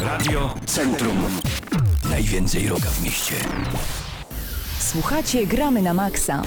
[0.00, 1.16] Radio Centrum.
[2.10, 3.34] Najwięcej roka w mieście.
[4.78, 6.42] Słuchacie Gramy na Maxa.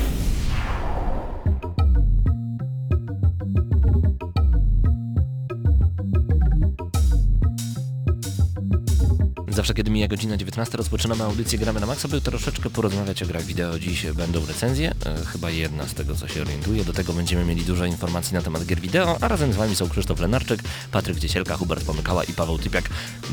[9.66, 13.44] Zawsze kiedy mija godzina 19 rozpoczynamy audycję Gramy na Maxa, by troszeczkę porozmawiać o grach
[13.44, 13.80] wideo.
[13.80, 16.84] Dziś będą recenzje, e, chyba jedna z tego co się orientuję.
[16.84, 19.90] Do tego będziemy mieli dużo informacji na temat gier wideo, a razem z Wami są
[19.90, 20.60] Krzysztof Lenarczyk,
[20.92, 22.90] Patryk Ciesielka, Hubert Pomykała i Paweł Typiak.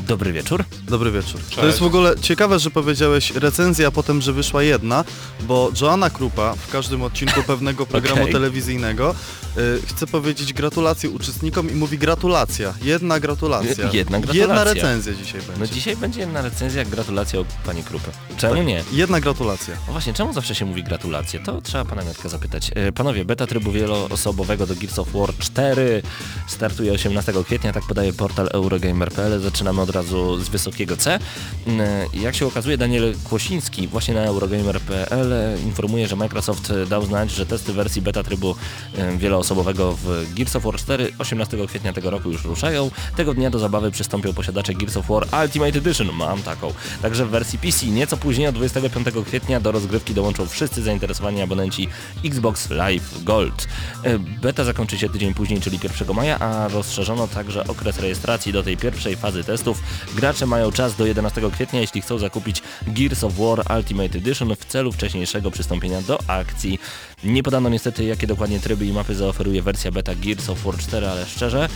[0.07, 0.63] Dobry wieczór.
[0.87, 1.41] Dobry wieczór.
[1.55, 5.05] To jest w ogóle ciekawe, że powiedziałeś recenzja, a potem, że wyszła jedna,
[5.41, 8.33] bo Joanna Krupa w każdym odcinku pewnego programu Okej.
[8.33, 9.15] telewizyjnego
[9.57, 12.73] y, chce powiedzieć gratulacje uczestnikom i mówi gratulacja.
[12.81, 13.89] Jedna gratulacja.
[13.93, 14.41] Jedna gratulacja.
[14.41, 15.59] Jedna recenzja dzisiaj będzie.
[15.59, 18.11] No dzisiaj będzie jedna recenzja, gratulacje od Pani Krupy.
[18.37, 18.83] Czemu nie?
[18.91, 19.73] Jedna gratulacja.
[19.87, 21.39] No właśnie, czemu zawsze się mówi gratulacje?
[21.39, 22.71] To trzeba pana Miotka zapytać.
[22.75, 26.01] E, Panowie, beta trybu wieloosobowego do Gears of War 4
[26.47, 29.39] startuje 18 kwietnia, tak podaje portal Eurogamer.pl.
[29.41, 31.19] Zaczynamy od razu z wysokiego C.
[31.67, 31.79] Mm,
[32.13, 35.33] Jak się okazuje, Daniel Kłosiński właśnie na Eurogamer.pl
[35.65, 38.55] informuje, że Microsoft dał znać, że testy wersji beta trybu
[38.97, 42.91] e, wieloosobowego w Gears of War 4 18 kwietnia tego roku już ruszają.
[43.15, 46.73] Tego dnia do zabawy przystąpią posiadacze Gears of War Ultimate Edition, mam taką.
[47.01, 51.89] Także w wersji PC nieco później, od 25 kwietnia do rozgrywki dołączą wszyscy zainteresowani abonenci
[52.25, 53.67] Xbox Live Gold.
[54.03, 58.63] E, Beta zakończy się tydzień później, czyli 1 maja, a rozszerzono także okres rejestracji do
[58.63, 59.83] tej pierwszej fazy testów.
[60.15, 64.65] Gracze mają czas do 11 kwietnia, jeśli chcą zakupić Gears of War Ultimate Edition w
[64.65, 66.79] celu wcześniejszego przystąpienia do akcji.
[67.23, 71.07] Nie podano niestety, jakie dokładnie tryby i mapy zaoferuje wersja beta Gears of War 4,
[71.07, 71.69] ale szczerze,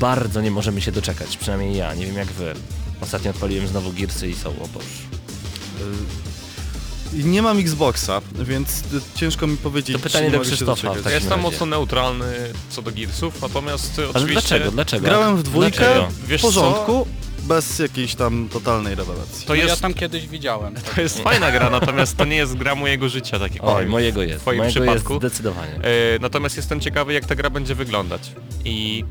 [0.00, 2.54] bardzo nie możemy się doczekać, przynajmniej ja, nie wiem jak wy.
[3.00, 4.86] Ostatnio odpaliłem znowu Gearsy i są, o Boże.
[7.14, 11.30] I nie mam Xboxa, więc y, ciężko mi powiedzieć, To pytanie do Krzysztofa Ja jestem
[11.30, 11.42] razie.
[11.42, 12.26] mocno neutralny
[12.70, 14.32] co do Gearsów, natomiast y, Ale oczywiście...
[14.48, 15.04] dlaczego, dlaczego?
[15.06, 16.08] Grałem w dwójkę, Dlaczego?
[16.38, 17.06] w porządku,
[17.42, 19.46] bez jakiejś tam totalnej rewelacji.
[19.46, 20.74] To No ja jest, tam kiedyś widziałem.
[20.94, 24.22] to jest fajna gra, natomiast to nie jest gra mojego życia, tak jak Oj, mojego
[24.22, 25.12] jest, W twoim mojego przypadku.
[25.14, 25.74] jest zdecydowanie.
[25.74, 25.80] E,
[26.20, 28.32] natomiast jestem ciekawy, jak ta gra będzie wyglądać.
[28.64, 29.04] I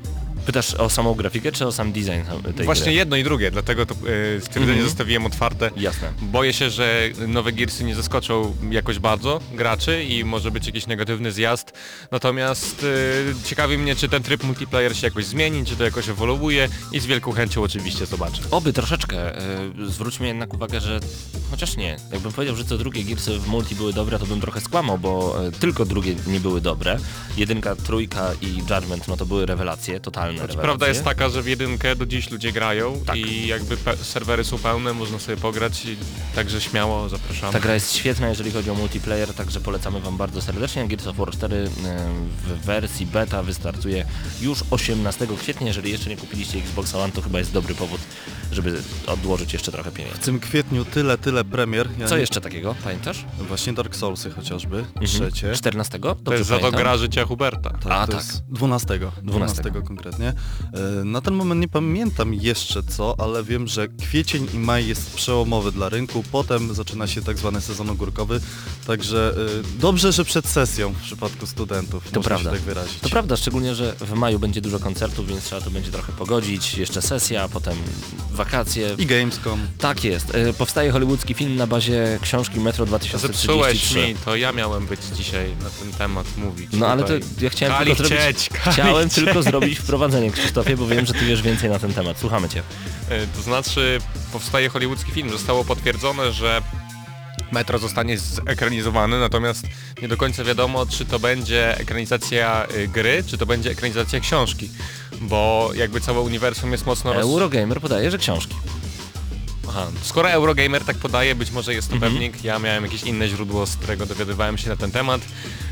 [0.50, 2.22] Pytasz o samą grafikę, czy o sam design
[2.56, 2.94] tej właśnie gry?
[2.94, 4.88] jedno i drugie, dlatego to e, stwierdzenie Mhm.
[4.90, 5.72] zostawiłem otwarte.
[5.78, 6.14] Jasne.
[6.22, 11.32] Boję się, że nowe Gearsy nie zaskoczą jakoś bardzo graczy i może być jakiś negatywny
[11.32, 11.72] zjazd.
[12.12, 12.86] Natomiast
[13.42, 17.00] e, ciekawi mnie, czy ten tryb multiplayer się jakoś zmieni, czy to jakoś ewoluuje i
[17.00, 18.42] z wielką chęcią oczywiście zobaczę.
[18.52, 19.38] Oby troszeczkę.
[19.80, 21.00] Y, zwróćmy jednak uwagę, że
[21.52, 21.98] chociaż nie.
[22.12, 25.36] Jakbym powiedział, że co drugie Gearsy w multi były dobre, to bym trochę skłamał, bo
[25.48, 26.98] y, tylko drugie nie były dobre.
[27.38, 30.62] Jedynka, trójka i Judgment, no to były rewelacje, totalne rewelacje.
[30.62, 33.18] Prawda jest taka, że w jedynkę do dziś ludzie grają Tak.
[33.18, 35.98] i jakby serwery są pełne, można sobie pograć i
[36.36, 37.54] także śmiało zapraszamy.
[37.54, 40.88] Ta gra jest świetna, jeżeli chodzi o multiplayer, także polecamy Wam bardzo serdecznie.
[40.88, 41.70] Gears of War 4 y,
[42.48, 44.06] w wersji beta wystartuje
[44.42, 45.68] już 18 kwietnia.
[45.68, 48.00] Jeżeli jeszcze nie kupiliście Xbox One, to chyba jest dobry powód,
[48.52, 50.18] żeby odłożyć jeszcze trochę pieniędzy.
[50.22, 51.90] W tym kwietniu tyle, tyle premier.
[52.00, 53.26] Ja Co nie- jeszcze takiego, pamiętasz?
[53.48, 55.06] Właśnie Dark Soulsy chociażby, Mhm.
[55.08, 55.54] trzecie.
[55.54, 56.00] 14?
[56.00, 56.82] to Dobrze jest za to pamiętam?
[56.82, 57.70] gra życia Huberta.
[57.70, 58.22] Tak, A, to tak.
[58.22, 59.12] jest 12.
[59.24, 60.19] 12 konkretnie.
[60.28, 65.14] E, Na ten moment nie pamiętam jeszcze co, ale wiem, że kwiecień i maj jest
[65.16, 68.42] przełomowy dla rynku, potem zaczyna się tak zwany sezon ogórkowy,
[68.88, 69.34] także
[69.78, 72.52] e, dobrze, że przed sesją w przypadku studentów, To można prawda.
[72.52, 73.00] tak wyrazić.
[73.00, 76.74] To prawda, szczególnie, że w maju będzie dużo koncertów, więc trzeba to będzie trochę pogodzić.
[76.78, 77.78] Jeszcze sesja, potem
[78.32, 78.96] wakacje.
[78.98, 79.60] I Gamescom.
[79.78, 80.36] Tak jest.
[80.36, 83.30] E, Powstaje hollywoodzki film na bazie książki Metro Zepsułeś
[83.90, 84.08] 2033.
[84.08, 86.70] mi, to ja miałem być dzisiaj na ten temat mówić.
[86.74, 89.26] No ale to ja chciałem Kali tylko zrobić, chcieć, Kali chciałem chcieć.
[89.26, 92.18] tylko zrobić wprowadzenie Krzysztofie, bo wiem, że ty wiesz więcej na ten temat.
[92.20, 92.64] Słuchamy cię.
[93.10, 94.00] E, To znaczy,
[94.34, 95.30] powstaje hollywoodzki film.
[95.30, 96.62] Zostało potwierdzone, że
[97.52, 99.64] Metro zostanie zekranizowany, natomiast
[100.02, 104.70] nie do końca wiadomo, czy to będzie ekranizacja y, gry, czy to będzie ekranizacja książki,
[105.22, 107.22] bo jakby całe uniwersum jest mocno roz...
[107.24, 108.56] Eurogamer podaje, że książki.
[109.70, 109.88] Aha.
[110.02, 112.12] Skoro Eurogamer tak podaje, być może jest to Mhm.
[112.14, 115.22] pewnik, ja miałem jakieś inne źródło, z którego dowiadywałem się na ten temat.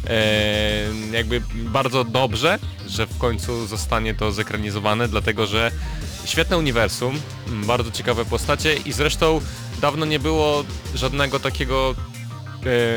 [0.08, 0.14] E,
[1.12, 5.72] jakby bardzo dobrze, że w końcu zostanie to zekranizowane, dlatego że
[6.26, 9.42] świetne uniwersum, m, bardzo ciekawe postacie i zresztą
[9.82, 10.64] dawno nie było
[10.96, 11.96] żadnego takiego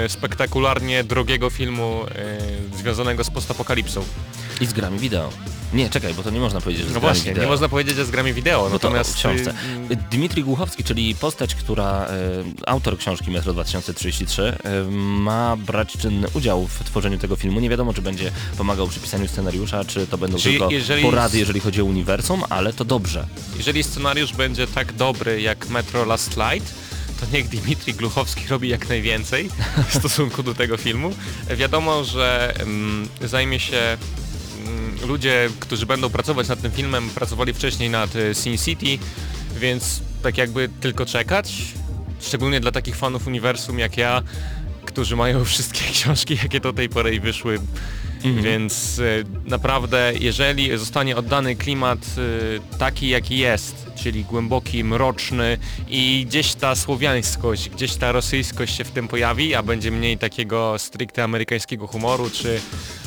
[0.05, 2.05] e, spektakularnie drogiego filmu
[2.75, 4.05] e, związanego z postapokalipsą.
[4.61, 5.31] I z grami wideo.
[5.75, 7.45] Nie, czekaj, bo to nie można powiedzieć, że z No właśnie, wideo.
[7.45, 9.55] nie można powiedzieć, że z grami wideo, No to natomiast w książce.
[9.91, 12.09] y, Dmitrij Głuchowski, czyli postać, która, e,
[12.67, 17.61] autor książki Metro 2033, e, ma brać czynny udział w tworzeniu tego filmu.
[17.61, 21.39] Nie wiadomo, czy będzie pomagał przy pisaniu scenariusza, czy to będą Czyli tylko jeżeli- porady,
[21.39, 23.27] jeżeli chodzi o uniwersum, ale to dobrze.
[23.57, 26.75] Jeżeli scenariusz będzie tak dobry jak Metro Last Light,
[27.21, 29.51] to niech Dimitri Gluchowski robi jak najwięcej
[29.89, 31.11] w stosunku do tego filmu.
[31.57, 33.99] Wiadomo, że mm, zajmie się
[35.07, 38.99] ludzie, którzy będą pracować nad tym filmem, pracowali wcześniej nad y, Sin City
[39.61, 41.55] więc tak jakby tylko czekać,
[42.21, 44.23] szczególnie dla takich fanów uniwersum jak ja,
[44.85, 47.59] którzy mają wszystkie książki, jakie do tej pory wyszły,
[48.25, 48.43] Mhm.
[48.43, 55.59] więc y, naprawdę jeżeli zostanie oddany klimat y, taki jaki jest, czyli głęboki, mroczny
[55.89, 60.79] i gdzieś ta słowiańskość, gdzieś ta rosyjskość się w tym pojawi, a będzie mniej takiego
[60.79, 62.61] stricte amerykańskiego humoru czy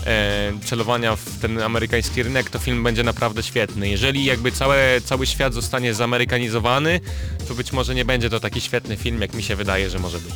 [0.06, 3.90] e, celowania w ten amerykański rynek, to film będzie naprawdę świetny.
[3.90, 7.00] Jeżeli jakby całe, cały świat zostanie zamerykanizowany,
[7.48, 10.20] to być może nie będzie to taki świetny film, jak mi się wydaje, że może
[10.20, 10.34] być.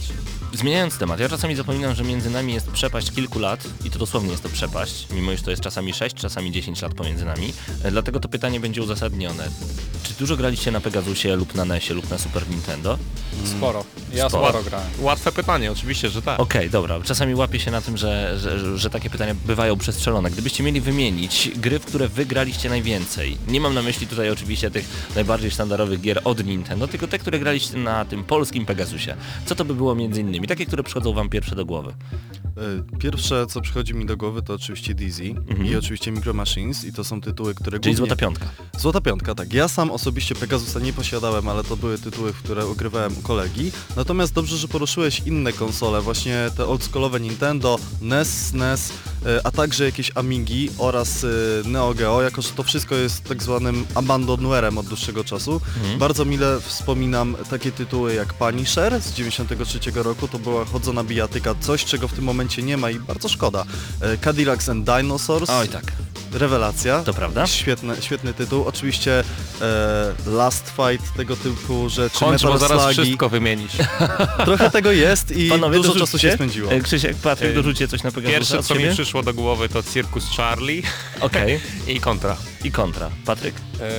[0.54, 4.32] Zmieniając temat, ja czasami zapominam, że między nami jest przepaść kilku lat i to dosłownie
[4.32, 7.54] jest to przepaść, mimo iż to jest czasami 6, czasami 10 lat pomiędzy nami.
[7.84, 9.50] E, Dlatego to pytanie będzie uzasadnione.
[10.20, 12.98] Dużo graliście na Pegasusie lub na NESie lub na Super Nintendo?
[13.46, 13.86] Sporo.
[14.14, 14.50] Ja Sporo.
[14.50, 14.88] sporo, grałem.
[15.00, 16.40] Łatwe pytanie, oczywiście, że tak.
[16.40, 17.00] Okej, dobra.
[17.04, 20.32] Czasami łapię się na tym, że, że, że takie pytania bywają przestrzelone.
[20.32, 24.86] Gdybyście mieli wymienić gry, w które wygraliście najwięcej, nie mam na myśli tutaj oczywiście tych
[25.16, 29.16] najbardziej sztandarowych gier od Nintendo, tylko te, które graliście na tym polskim Pegasusie.
[29.46, 30.48] Co to by było między innymi?
[30.48, 31.94] Takie, które przychodzą wam pierwsze do głowy.
[32.58, 36.94] E, Pierwsze, co przychodzi mi do głowy, to oczywiście Dizzy i oczywiście Micro Machines i
[36.94, 37.82] to są tytuły, które Mhm.
[37.84, 38.08] Czyli głównie...
[38.08, 38.46] Złota Piątka.
[38.80, 39.54] Złota Piątka, tak.
[39.54, 43.72] Ja sam osobiście Pegasusa nie posiadałem, ale to były tytuły, które ugrywałem u kolegi.
[43.96, 48.94] Natomiast dobrze, że poruszyłeś inne konsole, właśnie te oldschoolowe Nintendo, NES, SNES,
[49.26, 51.28] e, a także jakieś Amigi oraz e,
[51.70, 55.62] Neo Geo, jako że to wszystko jest tak zwanym abandonwarem od dłuższego czasu.
[56.00, 61.86] Bardzo mile wspominam takie tytuły jak Punisher z 93 roku, to była chodzona bijatyka, coś
[61.86, 63.66] czego w tym momencie nie ma i bardzo szkoda.
[64.02, 65.84] E, Cadillacs and Dinosaurs, Oj tak,
[66.34, 67.04] rewelacja.
[67.04, 67.48] to prawda?
[67.48, 68.64] Świetny, świetny tytuł.
[68.66, 69.24] Oczywiście
[69.62, 73.02] e, Last Fight, tego typu rzeczy, Kończ, bo zaraz Slugi.
[73.02, 73.72] wszystko wymienić.
[74.46, 76.72] Trochę tego jest i Panowie, dużo czasu się spędziło.
[76.72, 79.84] E, Krzysiek, Patryk, E, dorzućcie coś na Pegasusa Pierwsze, co mi przyszło do głowy, to
[79.84, 80.82] Circus Charlie
[81.22, 81.60] Okej.
[81.88, 82.38] i Contra.
[82.64, 83.10] I kontra.
[83.26, 83.56] Patryk?
[83.56, 83.90] E,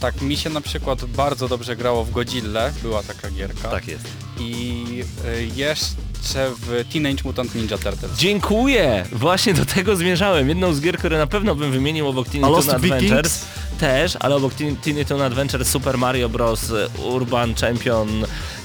[0.00, 3.68] tak, mi się na przykład bardzo dobrze grało w Godzilla, była taka gierka.
[3.68, 4.04] Tak jest.
[4.38, 4.84] I
[5.26, 5.86] e, jeszcze
[6.34, 8.12] w Teenage Mutant Ninja Turtles.
[8.18, 9.04] Dziękuję!
[9.12, 10.48] Właśnie do tego zmierzałem.
[10.48, 13.46] Jedną z gier, które na pewno bym wymienił obok Lost Toon Adventures Vikings?
[13.78, 16.72] też, ale obok Tin- Tiny Toon Adventure, Super Mario Bros,
[17.04, 18.08] Urban Champion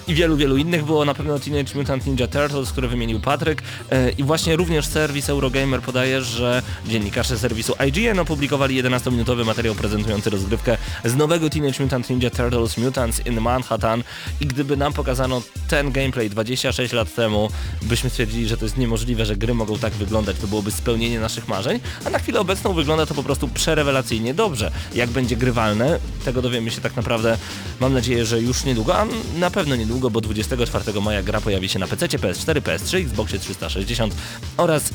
[0.07, 1.06] i wielu, wielu innych było.
[1.06, 3.62] Na pewno Teenage Mutant Ninja Turtles, które wymienił Patryk.
[3.92, 10.30] E, i właśnie również serwis Eurogamer podaje, że dziennikarze serwisu IGN opublikowali 11-minutowy materiał prezentujący
[10.30, 14.04] rozgrywkę z nowego Teenage Mutant Ninja Turtles Mutants in Manhattan.
[14.42, 17.50] I gdyby nam pokazano ten gameplay 26 lat temu,
[17.81, 21.48] byśmy stwierdzili, że to jest niemożliwe, że gry mogą tak wyglądać, to byłoby spełnienie naszych
[21.48, 24.72] marzeń, a na chwilę obecną wygląda to po prostu przerewelacyjnie dobrze.
[24.96, 27.38] Jak będzie grywalne, tego dowiemy się tak naprawdę,
[27.80, 29.06] mam nadzieję, że już niedługo, a
[29.40, 34.16] na pewno niedługo, bo 24 maja gra pojawi się na PC, PS4, PS3, Xboxie 360
[34.57, 34.90] oraz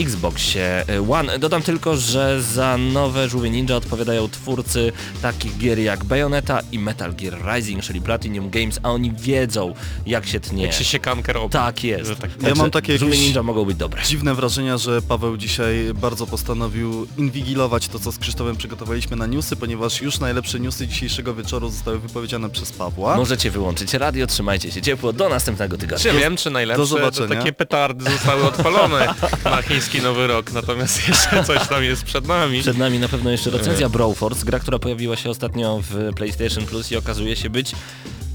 [0.00, 1.38] Xboxie One.
[1.38, 4.92] Dodam tylko, że za nowe Żółwie Ninja odpowiadają twórcy
[5.22, 9.74] takich gier jak Bayonetta i Metal Gear Rising, czyli Platinum Games, a oni wiedzą
[10.06, 10.62] jak się tnie.
[10.62, 11.52] Jak się siekankę robi.
[11.52, 12.10] Tak jest.
[12.20, 14.02] Tak- Także mam takie Żółwie Ninja mogą być dobre.
[14.02, 19.56] Dziwne wrażenia, że Paweł dzisiaj bardzo postanowił inwigilować to, co z Krzysztofem przygotowaliśmy na newsy,
[19.56, 23.16] ponieważ już najlepsze newsy dzisiejszego wieczoru zostały wypowiedziane przez Pawła.
[23.16, 26.10] Możecie wyłączyć radio, trzymajcie się ciepło, do następnego tygodnia.
[26.12, 27.28] Czy wiem, czy najlepsze, do zobaczenia.
[27.28, 29.14] to takie petardy zostały odpalone
[29.44, 32.60] na chiński Nowy Rok, natomiast jeszcze coś tam jest przed nami.
[32.60, 36.92] Przed nami na pewno jeszcze recenzja Broforce, gra, która pojawiła się ostatnio w PlayStation Plus
[36.92, 37.72] i okazuje się być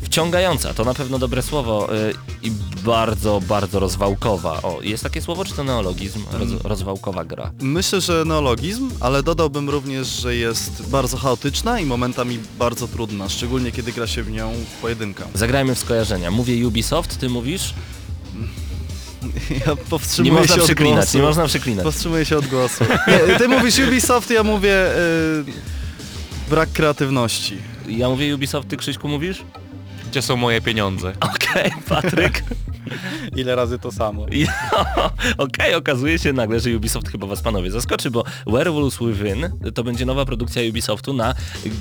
[0.02, 2.52] wciągająca, to na pewno dobre słowo y, i
[2.84, 4.62] bardzo, bardzo rozwałkowa.
[4.62, 6.24] O, jest takie słowo, czy to neologizm?
[6.32, 7.52] Roz, rozwałkowa gra.
[7.62, 13.72] Myślę, że neologizm, ale dodałbym również, że jest bardzo chaotyczna i momentami bardzo trudna, szczególnie
[13.72, 15.24] kiedy gra się w nią w pojedynkę.
[15.34, 16.32] Zagrajmy w skojarzenia.
[16.32, 17.74] Mówię Ubisoft, ty mówisz?
[19.50, 21.18] Ja Nie powstrzymuję można się od przeklinać, głosu.
[21.18, 21.84] nie można przeklinać.
[21.84, 22.84] Powstrzymuję się od głosu.
[23.28, 27.58] Nie, ty mówisz Ubisoft, ja mówię y, brak kreatywności.
[27.88, 29.44] Ja mówię Ubisoft, ty Krzyśku mówisz?
[30.14, 31.14] Gdzie są moje pieniądze?
[31.36, 32.44] Okej, Patryk.
[33.36, 34.26] Ile razy to samo.
[35.38, 40.06] Okej, okazuje się nagle, że Ubisoft chyba was panowie zaskoczy, bo Werewolves Within to będzie
[40.06, 41.36] nowa produkcja Ubisoftu na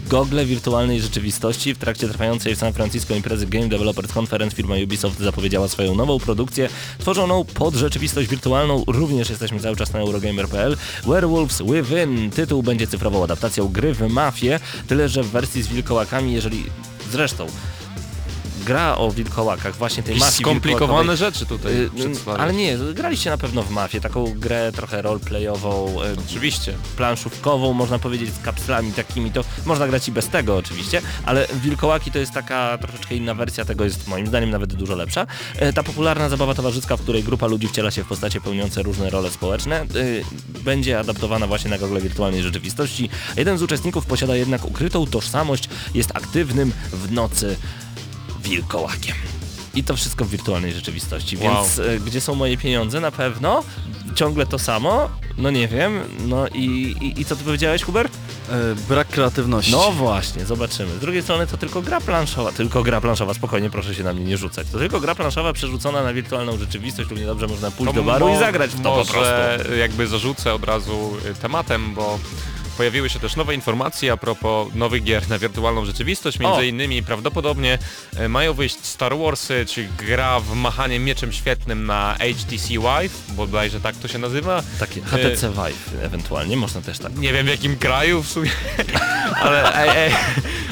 [0.09, 1.75] gogle wirtualnej rzeczywistości.
[1.75, 6.19] W trakcie trwającej w San Francisco imprezy Game Developers Conference firma Ubisoft zapowiedziała swoją nową
[6.19, 8.85] produkcję tworzoną pod rzeczywistość wirtualną.
[8.87, 10.77] Również jesteśmy cały czas na Eurogamer.pl.
[11.07, 12.31] Werewolves Within.
[12.31, 16.65] Tytuł będzie cyfrową adaptacją gry w Mafię, tyle że w wersji z wilkołakami, jeżeli
[17.11, 17.47] zresztą
[18.65, 21.91] gra o wilkołakach, właśnie tej mafii skomplikowane rzeczy tutaj Y.
[22.39, 26.75] Ale nie, graliście na pewno w mafię, taką grę trochę roleplayową, y, Oczywiście.
[26.97, 32.11] planszówkową, można powiedzieć, z kapslami takimi, to można grać i bez tego oczywiście, ale Wilkołaki
[32.11, 35.27] to jest taka troszeczkę inna wersja, tego jest moim zdaniem nawet dużo lepsza.
[35.57, 39.11] E, Ta popularna zabawa towarzyska, w której grupa ludzi wciela się w postacie pełniące różne
[39.11, 40.25] role społeczne, y,
[40.65, 43.09] będzie adaptowana właśnie na gogle wirtualnej rzeczywistości.
[43.37, 47.57] Jeden z uczestników posiada jednak ukrytą tożsamość, jest aktywnym w nocy
[48.43, 49.15] wilkołakiem.
[49.75, 51.55] I to wszystko w wirtualnej rzeczywistości, Wow.
[51.55, 53.01] więc e, gdzie są moje pieniądze?
[53.01, 53.63] Na pewno.
[54.15, 55.09] Ciągle to samo?
[55.39, 56.01] No nie wiem.
[56.27, 58.07] No i, i, i co ty powiedziałeś, Huber?
[58.07, 58.11] E,
[58.89, 59.73] brak kreatywności.
[59.73, 60.97] No właśnie, zobaczymy.
[60.97, 64.25] Z drugiej strony to tylko gra planszowa, tylko gra planszowa, spokojnie proszę się na mnie
[64.25, 64.67] nie rzucać.
[64.73, 68.39] To tylko gra planszowa przerzucona na wirtualną rzeczywistość, równie dobrze można pójść do baru i
[68.39, 69.13] zagrać w to po prostu.
[69.15, 72.19] Może jakby zarzucę od razu y, tematem, bo
[72.77, 76.39] pojawiły się też nowe informacje a propos nowych gier na wirtualną rzeczywistość.
[76.39, 76.63] Między O!
[76.63, 77.79] innymi prawdopodobnie
[78.17, 83.81] e, mają wyjść Star Warsy, czy gra w machanie mieczem świetnym na HTC Vive, bodajże
[83.81, 84.63] tak to się nazywa.
[84.79, 87.17] Takie HTC Vive ewentualnie, można też tak.
[87.17, 88.51] Nie wiem w jakim kraju w sumie,
[89.43, 90.13] ale ej, ej,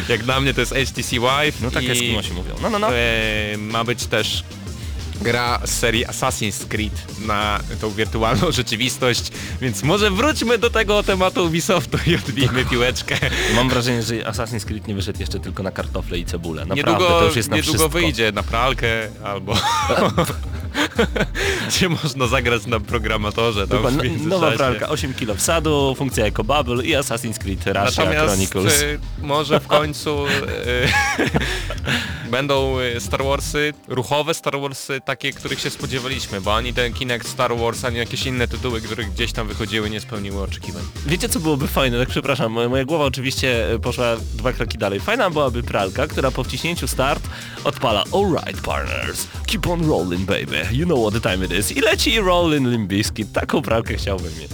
[0.09, 1.63] jak dla mnie to jest HTC Vive.
[1.63, 2.55] No tak i, Eskimosi mówią.
[2.63, 2.97] No, no, no.
[2.97, 4.45] E, ma być też
[5.21, 6.93] gra z serii Assassin's Creed
[7.27, 13.17] na tą wirtualną rzeczywistość, więc może wróćmy do tego tematu Ubisoftu i odbijmy piłeczkę.
[13.57, 16.65] Mam wrażenie, że Assassin's Creed nie wyszedł jeszcze tylko na kartofle i cebulę.
[16.65, 17.99] Naprawdę, niedługo to już jest na niedługo wszystko.
[18.01, 19.55] wyjdzie na pralkę albo...
[21.69, 23.69] Gdzie można zagrać na programatorze.
[23.69, 28.05] Tam Chyba w no- nowa pralka, 8 kg wsadu, funkcja EcoBubble i Assassin's Creed Russia
[28.05, 28.83] Natomiast Chronicles.
[28.83, 30.31] y, może w końcu y,
[32.31, 37.29] będą y, Star Warsy, ruchowe Star Warsy, takie, których się spodziewaliśmy, bo ani ten Kinect
[37.29, 40.83] Star Wars, ani jakieś inne tytuły, które gdzieś tam wychodziły, nie spełniły oczekiwań.
[41.07, 41.99] Wiecie co byłoby fajne?
[41.99, 45.01] Tak przepraszam, moja głowa oczywiście e, poszła dwa kroki dalej.
[45.01, 47.23] Fajna byłaby pralka, która po wciśnięciu start
[47.65, 51.77] odpala Alright partners, keep on rolling baby, you know what the time it is.
[51.77, 53.33] I leci Rollin' Limbiskit.
[53.33, 54.51] Taką pralkę chciałbym mieć.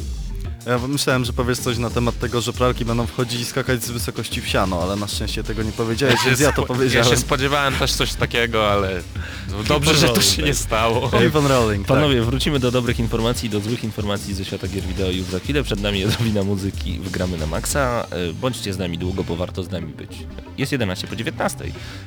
[0.67, 3.91] Ja myślałem, że powiesz coś na temat tego, że pralki będą wchodzić i skakać z
[3.91, 7.09] wysokości w siano, ale na szczęście tego nie powiedziałeś, więc ja to powiedziałem.
[7.09, 9.03] Ja się spodziewałem też coś takiego, ale
[9.51, 11.09] no, dobrze, że to się nie stało.
[11.09, 11.97] Keep on rolling, tak.
[11.97, 15.39] Panowie, wrócimy do dobrych informacji i do złych informacji ze świata gier wideo już za
[15.39, 15.63] chwilę.
[15.63, 18.07] Przed nami odrobina muzyki, wygramy na maksa.
[18.11, 20.11] E, Bądźcie z nami długo, bo warto z nami być.
[20.59, 21.65] Jest 11 po 19.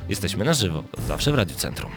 [0.09, 1.91] Jesteśmy na żywo, zawsze w Radiu Centrum.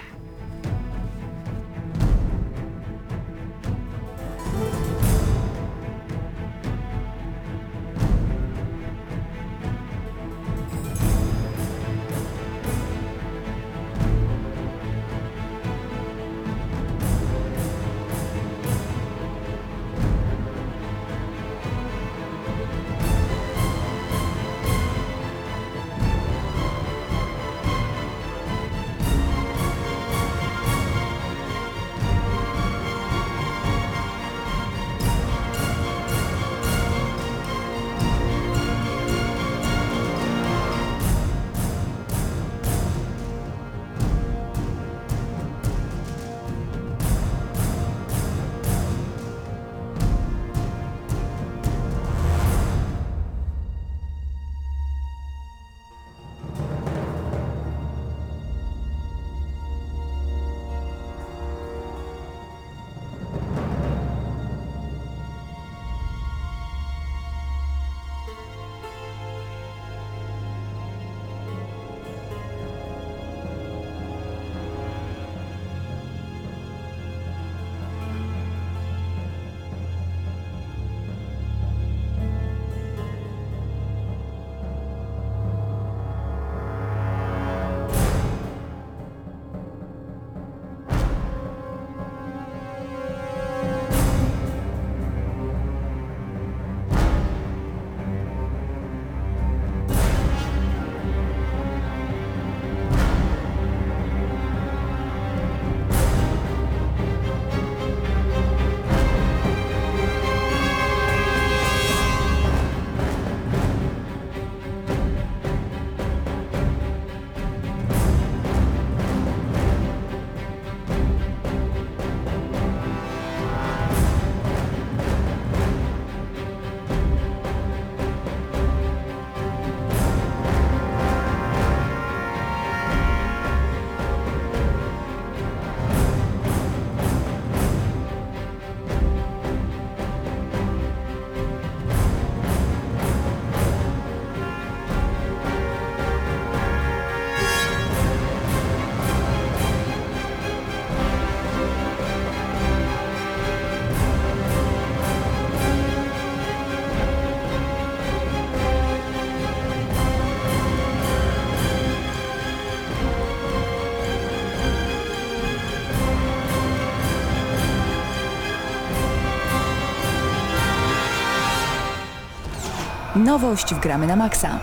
[173.25, 174.59] Nowość w gramy na maksa.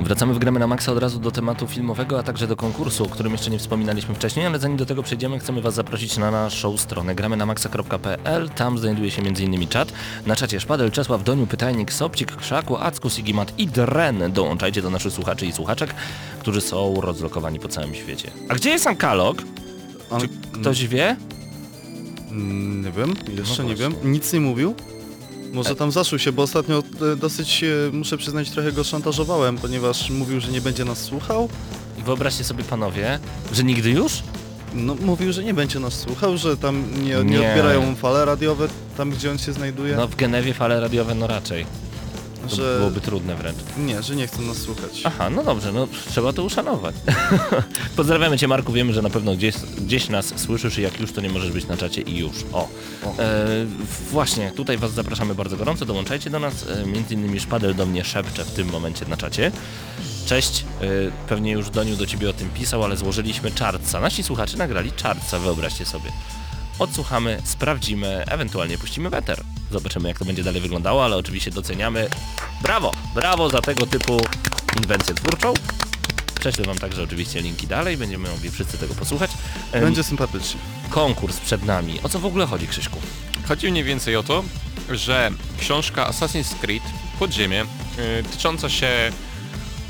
[0.00, 3.08] Wracamy w Gramy na Maxa od razu do tematu filmowego, a także do konkursu, o
[3.08, 6.76] którym jeszcze nie wspominaliśmy wcześniej, ale zanim do tego przejdziemy, chcemy Was zaprosić na naszą
[6.76, 8.48] stronę gramy na maxa.pl.
[8.48, 9.68] Tam znajduje się m.in.
[9.68, 9.92] czat.
[10.26, 14.32] Na czacie Szpadel, Czesław, Doniu, Pytajnik, Sobcik, Krzaku, Acku, Sigimat i Dren.
[14.32, 15.94] Dołączajcie do naszych słuchaczy i słuchaczek,
[16.40, 18.30] którzy są rozlokowani po całym świecie.
[18.48, 19.42] A gdzie jest Ankalog?
[20.10, 21.16] Ale- Czy ktoś wie?
[22.30, 23.94] Mm, Nie wiem, jeszcze No nie wiem.
[24.04, 24.74] Nic nie mówił.
[25.52, 26.82] Może tam zaszył się, bo ostatnio
[27.12, 31.48] e, dosyć, e, muszę przyznać, trochę go szantażowałem, ponieważ mówił, że nie będzie nas słuchał.
[31.98, 33.18] I wyobraźcie sobie panowie,
[33.52, 34.22] że nigdy już?
[34.74, 37.36] No, mówił, że nie będzie nas słuchał, że tam nie, nie, Nie.
[37.50, 39.96] odbierają fale radiowe tam, gdzie on się znajduje.
[39.96, 41.66] No w Genewie fale radiowe no raczej.
[42.50, 42.76] To że...
[42.78, 43.58] byłoby trudne wręcz.
[43.78, 45.00] Nie, że nie chcą nas słuchać.
[45.04, 46.94] Aha, no dobrze, no trzeba to uszanować.
[47.96, 51.20] Pozdrawiamy Cię Marku, wiemy, że na pewno gdzieś, gdzieś nas słyszysz i jak już to
[51.20, 52.36] nie możesz być na czacie i już.
[52.52, 52.68] O.
[53.18, 53.46] E,
[54.10, 58.04] właśnie, tutaj Was zapraszamy bardzo gorąco, dołączajcie do nas, e, między innymi Szpadel do mnie
[58.04, 59.52] szepcze w tym momencie na czacie.
[60.26, 60.86] Cześć, e,
[61.28, 64.00] pewnie już Doniu do Ciebie o tym pisał, ale złożyliśmy czarca.
[64.00, 66.10] Nasi słuchacze nagrali czarca, wyobraźcie sobie.
[66.78, 69.40] Odsłuchamy, sprawdzimy, ewentualnie puścimy weter.
[69.70, 72.08] Zobaczymy jak to będzie dalej wyglądało, ale oczywiście doceniamy.
[72.62, 74.20] Brawo, brawo za tego typu
[74.82, 75.54] inwencję twórczą.
[76.40, 79.30] Prześlę wam także oczywiście linki dalej, będziemy mogli wszyscy tego posłuchać.
[79.72, 80.60] Będzie sympatycznie.
[80.90, 82.00] konkurs przed nami.
[82.02, 82.98] O co w ogóle chodzi, Krzyśku?
[83.48, 84.44] Chodzi mniej więcej o to,
[84.90, 86.82] że książka Assassin's Creed
[87.18, 87.66] Podziemie, y,
[88.32, 88.88] tycząca się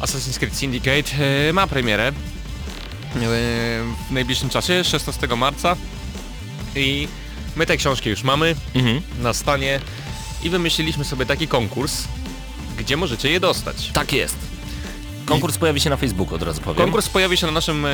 [0.00, 2.12] Assassin's Creed Syndicate, y, ma premierę y,
[4.08, 5.76] w najbliższym czasie, 16 marca.
[6.76, 7.08] I
[7.56, 9.00] my te książki już mamy Mhm.
[9.18, 9.80] na stanie
[10.42, 12.04] i wymyśliliśmy sobie taki konkurs,
[12.78, 13.90] gdzie możecie je dostać.
[13.92, 14.36] Tak jest.
[15.26, 16.76] Konkurs pojawi się na Facebooku, od razu powiem.
[16.76, 17.90] Konkurs pojawi się na naszym e,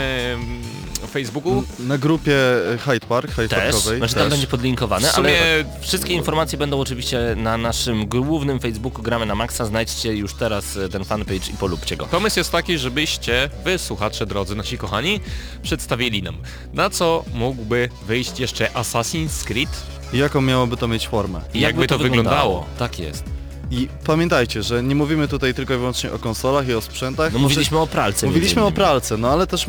[1.10, 1.64] Facebooku.
[1.78, 2.34] Na grupie
[2.75, 3.99] e, Hyde Park, Hyde też, Parkowej.
[3.99, 4.30] znaczy tam też.
[4.30, 9.35] będzie podlinkowany, W sumie ale wszystkie informacje będą oczywiście na naszym głównym Facebooku Gramy na
[9.35, 9.64] Maxa.
[9.64, 12.07] Znajdźcie już teraz e, ten fanpage i polubcie go.
[12.07, 15.20] Pomysł jest taki, żebyście wy, słuchacze drodzy, nasi kochani,
[15.62, 16.37] przedstawili nam,
[16.72, 19.70] na co mógłby wyjść jeszcze Assassin's Creed.
[20.12, 21.40] Jaką miałoby to mieć formę?
[21.55, 22.66] I jakby to wyglądało.
[22.78, 23.39] Tak jest.
[23.70, 27.33] I pamiętajcie, że nie mówimy tutaj tylko i wyłącznie o konsolach i o sprzętach.
[27.33, 28.26] No mówiliśmy o pralce.
[28.26, 29.66] Mówiliśmy o pralce, no ale też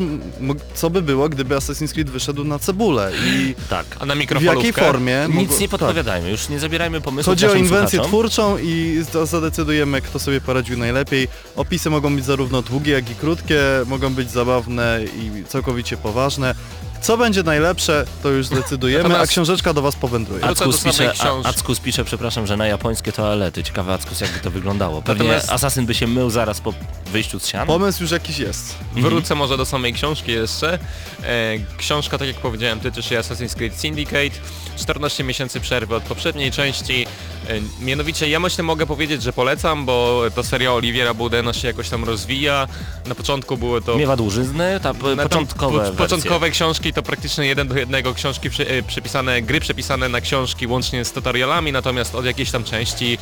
[0.74, 3.86] co by było, gdyby Assassin's Creed wyszedł na cebulę i Tak.
[4.00, 5.26] A na w jakiej formie...
[5.34, 7.04] Nic nie podpowiadajmy, już nie zabierajmy Tak.
[7.04, 8.06] pomysłów Chodzi o inwencję słuchaczom.
[8.08, 11.28] twórczą i za- zadecydujemy, kto sobie poradził najlepiej.
[11.56, 16.54] Opisy mogą być zarówno długie, jak i krótkie, mogą być zabawne i całkowicie poważne.
[17.02, 20.44] Co będzie najlepsze, to już zdecydujemy, Natomiast- a książeczka do Was powędruje.
[20.44, 21.12] Ackus pisze,
[21.44, 23.62] a- Ackus pisze, przepraszam, że na japońskie toalety.
[23.62, 25.02] Ciekawe Ackus jakby to wyglądało.
[25.02, 26.74] Pewnie Natomiast- asasyn by się mył zaraz po
[27.12, 27.66] wyjściu z sian.
[27.66, 28.74] Pomysł już jakiś jest.
[28.96, 30.78] Wrócę może do samej książki jeszcze.
[31.24, 34.30] E, książka, tak jak powiedziałem, tyczy się Assassin's Creed Syndicate.
[34.76, 37.06] 14 miesięcy przerwy od poprzedniej części.
[37.48, 41.88] E, mianowicie ja myślę mogę powiedzieć, że polecam, bo ta seria Oliviera Boudena się jakoś
[41.88, 42.68] tam rozwija.
[43.06, 43.96] Na początku były to...
[43.96, 45.96] Miewa dłużyzny, ta na tam początkowe po, wersje.
[45.96, 50.66] Początkowe książki to praktycznie jeden do jednego książki przy, e, przepisane, gry przepisane na książki
[50.66, 53.18] łącznie z tutorialami, natomiast od jakiejś tam części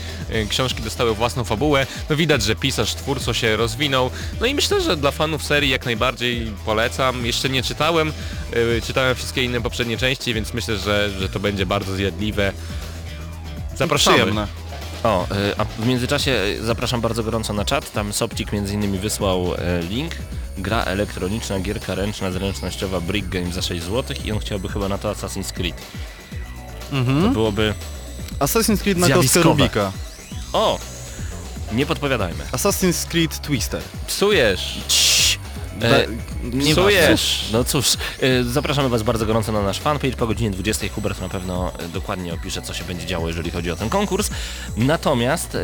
[0.48, 1.86] książki dostały własną fabułę.
[2.10, 4.10] No widać, że pisarz, twórco się rozwinął.
[4.40, 7.26] No i myślę, że dla fanów serii jak najbardziej polecam.
[7.26, 11.66] Jeszcze nie czytałem, e, czytałem wszystkie inne poprzednie części, więc myślę, że, że to będzie
[11.66, 12.52] bardzo zjadliwe.
[13.76, 14.16] Zapraszamy.
[14.16, 14.46] Przyjemne.
[15.04, 17.92] O, y, a w międzyczasie y, zapraszam bardzo gorąco na czat.
[17.92, 19.46] Tam Sopcik między innymi wysłał
[19.90, 20.12] link.
[20.58, 24.98] Gra elektroniczna, gierka ręczna, zręcznościowa Brick Game za 6 zł i on chciałby chyba na
[24.98, 25.76] to Assassin's Creed.
[26.90, 27.32] To Mhm.
[27.32, 27.74] byłoby...
[28.38, 29.44] Assassin's Creed na kostkę Zjawiskowe.
[29.62, 29.92] Rubika.
[30.52, 30.78] O!
[31.72, 32.44] Nie podpowiadajmy.
[32.52, 33.82] Assassin's Creed Twister.
[34.06, 34.78] Psujesz.
[35.82, 36.06] E,
[36.42, 37.44] nie psujesz.
[37.52, 40.88] No cóż, e, zapraszamy Was bardzo gorąco na nasz fanpage po godzinie 20.
[40.88, 44.30] Hubert na pewno e, dokładnie opisze, co się będzie działo, jeżeli chodzi o ten konkurs.
[44.76, 45.58] Natomiast e,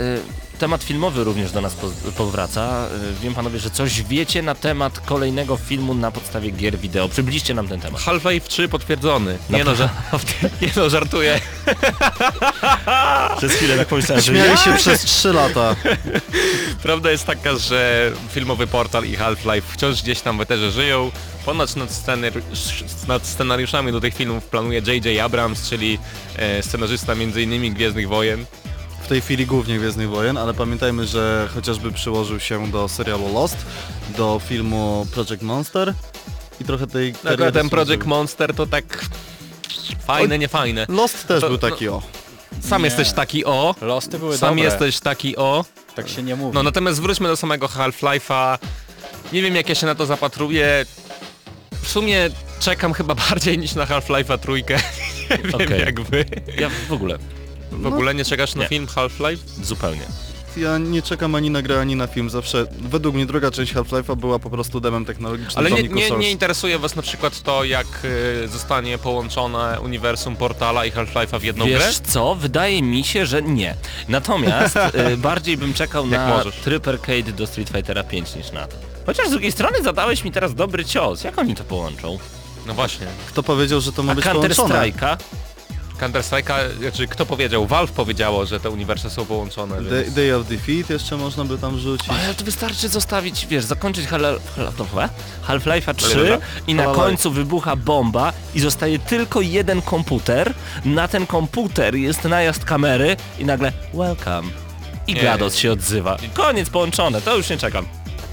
[0.59, 2.89] temat filmowy również do nas po- powraca.
[3.23, 7.09] Wiem panowie, że coś wiecie na temat kolejnego filmu na podstawie gier wideo.
[7.09, 8.01] Przybliżcie nam ten temat.
[8.01, 9.39] Half-Life 3 potwierdzony.
[9.51, 9.89] Nie no, że,
[10.62, 11.41] nie no, żartuję.
[13.39, 15.77] Przez chwilę tak pomyślałem, Śmiali się przez 3 lata.
[16.83, 21.11] Prawda jest taka, że filmowy portal i Half-Life wciąż gdzieś tam w eterze żyją.
[21.44, 22.42] Ponoć nad, scenari-
[23.09, 25.20] nad scenariuszami do tych filmów planuje J.J.
[25.24, 25.98] Abrams, czyli
[26.37, 27.74] e, scenarzysta m.in.
[27.74, 28.44] Gwiezdnych Wojen.
[29.02, 33.57] W tej chwili głównie Gwiezdnych Wojen, ale pamiętajmy, że chociażby przyłożył się do serialu Lost,
[34.16, 35.94] do filmu Project Monster
[36.61, 38.05] i trochę tej No, kariery ten Project.
[38.05, 39.05] Monster to tak
[40.07, 40.87] fajne, nie fajne.
[40.88, 42.02] Lost też To- był taki o.
[42.61, 42.87] Sam Nie.
[42.87, 44.64] jesteś taki o, Losty były sam dobre.
[44.64, 45.64] jesteś taki o.
[45.94, 46.55] Tak się nie mówi.
[46.55, 48.59] No natomiast wróćmy do samego Half-Life'a.
[49.33, 50.87] Nie wiem jak ja się na to zapatruję.
[51.83, 54.75] W sumie czekam chyba bardziej niż na Half-Life'a trójkę.
[55.31, 55.81] nie wiem Okej.
[55.81, 56.25] jak wy.
[56.59, 57.19] Ja w ogóle,
[57.73, 58.69] W ogóle nie czekasz na Nie.
[58.69, 59.43] film Half-Life?
[59.62, 60.01] zupełnie.
[60.57, 62.31] Ja nie czekam ani na grę, ani na film.
[62.31, 66.31] Zawsze, według mnie druga część Half-Life'a była po prostu demem technologicznym Ale nie, nie, nie
[66.31, 67.87] interesuje was na przykład to, jak
[68.45, 71.79] y, zostanie połączone uniwersum Portala i Half-Life'a w jedną grę?
[71.79, 73.75] Wiesz co, wydaje mi się, że nie.
[74.09, 74.77] Natomiast
[75.12, 76.55] y, bardziej bym czekał Jak na możesz.
[76.57, 78.77] tryb arcade do Street Fightera 5 niż na to.
[79.07, 81.25] Chociaż z drugiej strony zadałeś mi teraz dobry cios.
[81.25, 82.19] Jak oni to połączą?
[82.66, 83.07] No właśnie.
[83.29, 84.81] Kto powiedział, że to ma A być Counter połączone?
[84.92, 85.16] Strike'a?
[86.01, 87.66] Counter Strike'a, znaczy kto powiedział?
[87.66, 90.14] Valve powiedziało, że te uniwersa są połączone, Day, więc...
[90.14, 92.09] Day of Defeat jeszcze można by tam rzucić.
[92.11, 95.09] Ale to wystarczy zostawić, wiesz, zakończyć Hal- Hal- dobra,
[95.49, 96.38] Half-Life'a 3 Dobra.
[96.66, 96.97] i na Half-Life.
[96.97, 100.55] końcu wybucha bomba i zostaje tylko jeden komputer.
[100.85, 104.49] Na ten komputer jest najazd kamery i nagle welcome.
[105.07, 105.21] I Nie.
[105.21, 106.16] GLaDOS się odzywa.
[106.35, 107.87] Koniec połączone, to już nie czekam.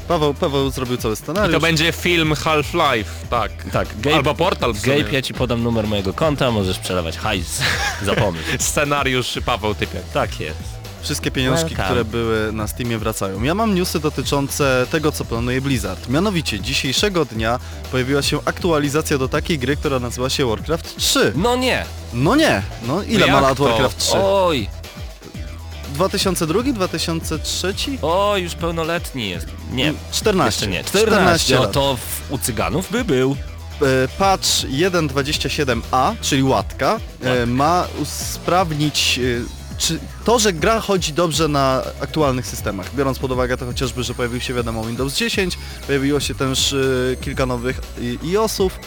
[0.08, 1.54] Paweł, Paweł zrobił cały I scenariusz.
[1.54, 3.52] to będzie film Half-Life, tak.
[3.72, 4.98] Tak, Gabe, Albo Portal w sumie.
[4.98, 7.62] Gabe, ja ci podam numer mojego konta, możesz przelewać hajs
[8.06, 8.44] za pomysł.
[8.60, 10.04] Scenariusz Paweł Typiak.
[10.13, 10.60] Tak jest.
[11.02, 11.86] Wszystkie pieniążki, Welcome.
[11.86, 13.44] które były na Steamie wracają.
[13.44, 16.10] Ja mam newsy dotyczące tego, co planuje Blizzard.
[16.10, 17.60] Mianowicie, dzisiejszego dnia
[17.92, 21.32] pojawiła się aktualizacja do takiej gry, która nazywa się Warcraft 3.
[21.36, 21.86] No nie!
[22.13, 22.62] No nie!
[22.88, 23.63] No ile No ma lat to?
[23.63, 24.12] Warcraft 3?
[24.18, 24.68] Oj,
[25.94, 26.64] 2002?
[26.64, 27.74] 2003?
[28.02, 29.48] oj, już pełnoletni jest.
[29.72, 30.66] Nie, 14.
[30.66, 30.84] jeszcze nie.
[30.84, 31.72] 14, no lat.
[31.72, 33.36] to w, u cyganów by był.
[33.82, 41.48] E, patch 1.27a, czyli łatka, e, ma usprawnić e, czy to, że gra chodzi dobrze
[41.48, 42.96] na aktualnych systemach.
[42.96, 46.76] Biorąc pod uwagę to chociażby, że pojawił się wiadomo Windows 10, pojawiło się też
[47.22, 47.82] kilka nowych
[48.24, 48.80] iOS-ów,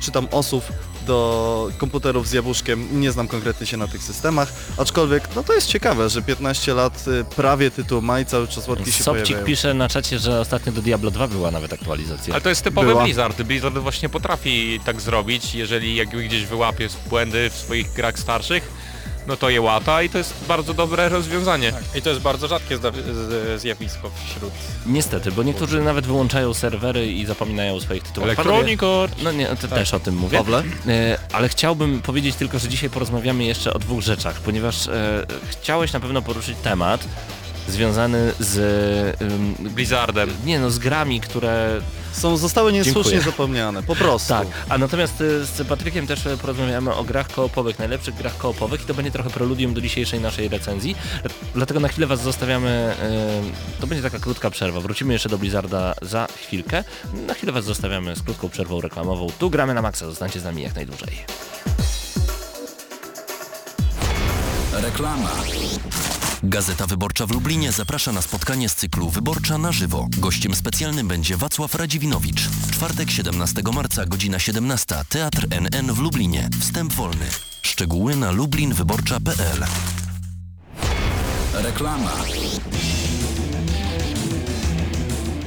[0.00, 0.72] czy tam osów
[1.06, 5.66] do komputerów z jabłuszkiem, nie znam konkretnie się na tych systemach, aczkolwiek no to jest
[5.68, 9.46] ciekawe, że 15 lat e, prawie tytuł ma i cały czas łatki się Sobcik pojawiają.
[9.46, 12.34] pisze na czacie, że ostatnio do Diablo 2 była nawet aktualizacja.
[12.34, 13.04] Ale to jest typowy Była.
[13.04, 13.42] Blizzard.
[13.42, 18.91] Blizzard właśnie potrafi tak zrobić, jeżeli jakby gdzieś wyłapie błędy w swoich grach starszych,
[19.26, 21.72] no to je łata i to jest bardzo dobre rozwiązanie.
[21.72, 21.82] Tak.
[21.94, 22.78] I to jest bardzo rzadkie
[23.56, 24.52] zjawisko wśród...
[24.86, 28.28] Niestety, bo niektórzy nawet wyłączają serwery i zapominają o swoich tytułach.
[28.28, 29.22] Electronic Arts.
[29.22, 30.38] No nie, to też o tym mówię.
[30.38, 30.62] Pawle?
[30.88, 35.92] E, ale chciałbym powiedzieć tylko, że dzisiaj porozmawiamy jeszcze o dwóch rzeczach, ponieważ e, chciałeś
[35.92, 37.04] na pewno poruszyć temat
[37.68, 38.56] związany z...
[39.22, 40.30] ym, Blizzardem.
[40.44, 41.80] nie no, z grami, które
[42.12, 43.20] Są, zostały niesłusznie Dziękuję.
[43.32, 44.28] zapomniane, po prostu.
[44.28, 48.82] Tak, a natomiast y, z Patrykiem też y, porozmawiamy o grach koopowych, najlepszych grach koopowych
[48.82, 50.96] i to będzie trochę preludium do dzisiejszej naszej recenzji.
[51.54, 52.94] Dlatego na chwilę Was zostawiamy,
[53.78, 54.80] y, to będzie taka krótka przerwa.
[54.80, 56.84] Wrócimy jeszcze do Blizzarda za chwilkę.
[57.26, 59.26] Na chwilę Was zostawiamy z krótką przerwą reklamową.
[59.38, 61.18] Tu gramy na maksa, zostańcie z nami jak najdłużej.
[64.72, 65.30] Reklama.
[66.44, 70.08] Gazeta Wyborcza w Lublinie zaprasza na spotkanie z cyklu Wyborcza na żywo.
[70.18, 72.48] Gościem specjalnym będzie Wacław Radziwinowicz.
[72.72, 76.48] Czwartek 17 marca, godzina 17, Teatr NN w Lublinie.
[76.60, 77.26] Wstęp wolny.
[77.62, 79.64] Szczegóły na lublinwyborcza.pl
[81.54, 82.12] Reklama.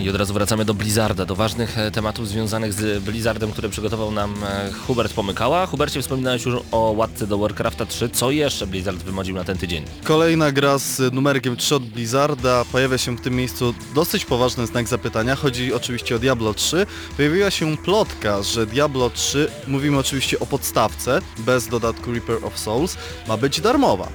[0.05, 4.11] I od razu wracamy do Blizzarda, do ważnych e, tematów związanych z Blizzardem, które przygotował
[4.11, 5.65] nam e, Hubert Pomykała.
[5.65, 8.09] Hubercie, wspominałeś już o łatce do Warcrafta 3.
[8.09, 9.85] Co jeszcze Blizzard wymodził na ten tydzień?
[10.03, 12.65] Kolejna gra z numerkiem 3 od Blizzarda.
[12.71, 15.35] Pojawia się w tym miejscu dosyć poważny znak zapytania.
[15.35, 16.85] Chodzi oczywiście o Diablo 3.
[17.17, 22.97] Pojawiła się plotka, że Diablo 3, mówimy oczywiście o podstawce, bez dodatku Reaper of Souls,
[23.27, 24.07] ma być darmowa.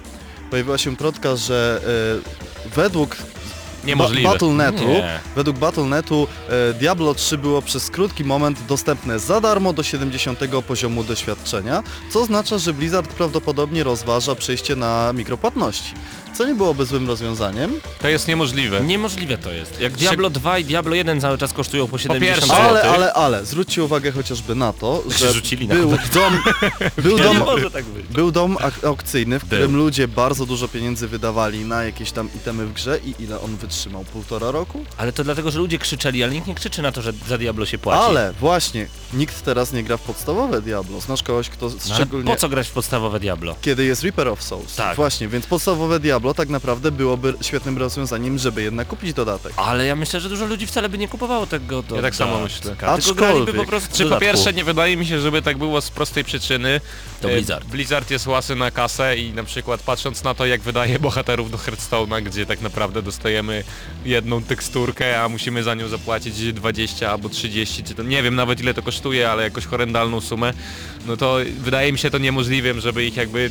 [0.50, 1.80] Pojawiła się plotka, że
[2.66, 3.16] e, według
[3.84, 4.22] Niemożliwe.
[4.28, 5.20] Ba- Battle.netu, Nie.
[5.36, 6.26] według Battle.netu
[6.70, 10.38] e, Diablo 3 było przez krótki moment dostępne za darmo do 70
[10.68, 15.92] poziomu doświadczenia, co oznacza, że Blizzard prawdopodobnie rozważa przejście na mikropłatności.
[16.40, 18.80] Co nie byłoby złym rozwiązaniem, To jest niemożliwe.
[18.80, 19.80] Niemożliwe to jest.
[19.80, 22.68] Jak Diablo 2 i Diablo 1 cały czas kosztują po 70 pierwsze, zł.
[22.70, 26.38] ale, ale, ale, zwróćcie uwagę chociażby na to, się że rzucili na był dom,
[27.04, 28.06] był Nie dom, może tak być.
[28.06, 29.80] był dom ak- aukcyjny, w którym Był.
[29.80, 34.04] ludzie bardzo dużo pieniędzy wydawali na jakieś tam itemy w grze i ile on wytrzymał?
[34.04, 34.84] Półtora roku?
[34.96, 37.66] Ale to dlatego, że ludzie krzyczeli, ale nikt nie krzyczy na to, że za Diablo
[37.66, 38.02] się płaci.
[38.02, 41.00] Ale właśnie, nikt teraz nie gra w podstawowe Diablo.
[41.00, 42.26] Znasz kogoś, kto No, ale szczególnie...
[42.30, 43.56] po co grać w podstawowe Diablo?
[43.62, 44.76] Kiedy jest Reaper of Souls.
[44.76, 44.96] Tak.
[44.96, 49.52] Właśnie, więc podstawowe Diablo tak naprawdę byłoby świetnym rozwiązaniem, żeby jednak kupić dodatek.
[49.56, 52.40] Ale ja myślę, że dużo ludzi wcale by nie kupowało tego do Ja tak samo
[52.40, 52.76] myślę.
[52.80, 54.24] Aczkolwiek- po prostu Czy po dodatku.
[54.24, 56.80] pierwsze nie wydaje mi się, żeby tak było z prostej przyczyny.
[57.20, 57.64] To E, Blizzard.
[57.68, 61.58] Blizzard jest łasy na kasę i na przykład patrząc na to jak wydaje bohaterów do
[61.58, 63.64] Hearthstone'a, gdzie tak naprawdę dostajemy
[64.04, 68.60] jedną teksturkę, a musimy za nią zapłacić 20 albo 30, czy to nie wiem nawet
[68.60, 70.52] ile to kosztuje, ale jakoś horrendalną sumę,
[71.06, 73.50] no to wydaje mi się to niemożliwym, żeby ich jakby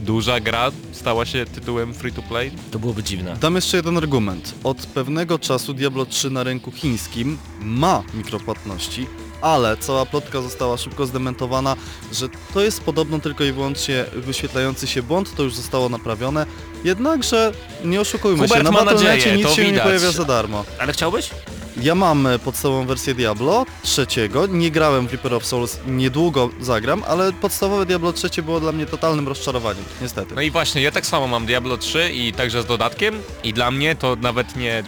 [0.00, 2.52] duża gra stała się tytułem free to play.
[2.70, 3.36] To byłoby dziwne.
[3.40, 4.54] Dam jeszcze jeden argument.
[4.64, 9.06] Od pewnego czasu Diablo 3 na rynku chińskim ma mikropłatności,
[9.42, 11.76] ale cała plotka została szybko zdementowana,
[12.12, 16.46] że to jest podobno tylko i wyłącznie wyświetlający się błąd, to już zostało naprawione.
[16.84, 17.52] Jednakże
[17.84, 19.84] nie oszukujmy Hubert się, na ma Battle.necie nadzieję, nic to się nie widać.
[19.84, 20.64] pojawia za darmo.
[20.78, 21.30] Ale chciałbyś?
[21.82, 27.02] Ja mam e, podstawową wersję Diablo trzeciego, nie grałem w Reaper of Souls, niedługo zagram,
[27.08, 30.34] ale podstawowe Diablo trzecie było dla mnie totalnym rozczarowaniem, niestety.
[30.34, 33.22] No i właśnie, ja tak samo mam Diablo 3 i także z dodatkiem.
[33.44, 34.82] I dla mnie to nawet nie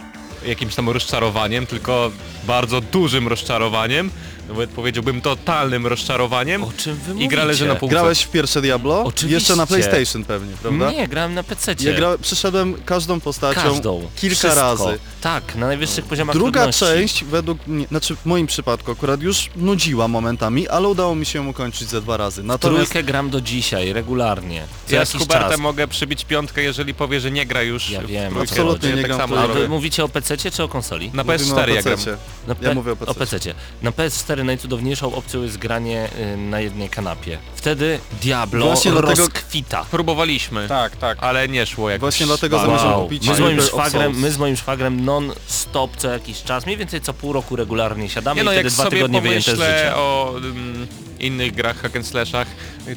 [0.45, 2.11] jakimś tam rozczarowaniem, tylko
[2.47, 4.11] bardzo dużym rozczarowaniem,
[4.53, 7.79] nawet powiedziałbym totalnym rozczarowaniem O czym wy i gra leży na mówicie?
[7.79, 7.91] półce.
[7.93, 9.03] Grałeś w pierwsze Diablo?
[9.03, 9.33] Oczywiście.
[9.35, 10.91] Jeszcze na PlayStation pewnie, prawda?
[10.91, 11.75] Nie, grałem na PC.
[11.79, 12.17] Ja gra...
[12.17, 14.07] przeszedłem każdą postacią Każdą.
[14.15, 14.61] kilka Wszystko.
[14.61, 14.99] razy.
[15.21, 16.85] Tak, na najwyższych poziomach Druga trudności.
[16.85, 21.39] część według mnie, znaczy w moim przypadku akurat już nudziła momentami, ale udało mi się
[21.39, 22.43] ją ukończyć ze dwa razy.
[22.43, 24.63] Natomiast Trójkę gram do dzisiaj, regularnie.
[24.87, 25.59] Co Ja z Hubertem czas.
[25.59, 29.11] mogę przybić piątkę, jeżeli powie, że nie gra już Ja wiem, absolutnie Ja nie tak
[29.11, 31.11] gram w samo A wy mówicie o PC czy o konsoli?
[31.13, 31.99] Na mówimy PS4 o ja gram.
[32.47, 33.13] Na Ja mówię o.
[33.13, 33.39] PC.
[33.81, 37.37] Na PS4 najcudowniejszą opcją jest granie y, na jednej kanapie.
[37.55, 39.85] Wtedy Diablo Właśnie dlatego- rozkwita.
[39.91, 41.17] Próbowaliśmy, Tak, tak.
[41.21, 44.55] ale nie szło jak Właśnie dlatego zamierzam kupić My z, moim szwagrem, my z moim
[44.57, 48.55] szwagrem non-stop co jakiś czas, mniej więcej co pół roku regularnie siadamy Nie no, i
[48.55, 49.95] wtedy jak dwa sobie tygodnie wyjęte z życia.
[49.95, 50.87] o mm,
[51.19, 52.47] innych grach hack and slashach,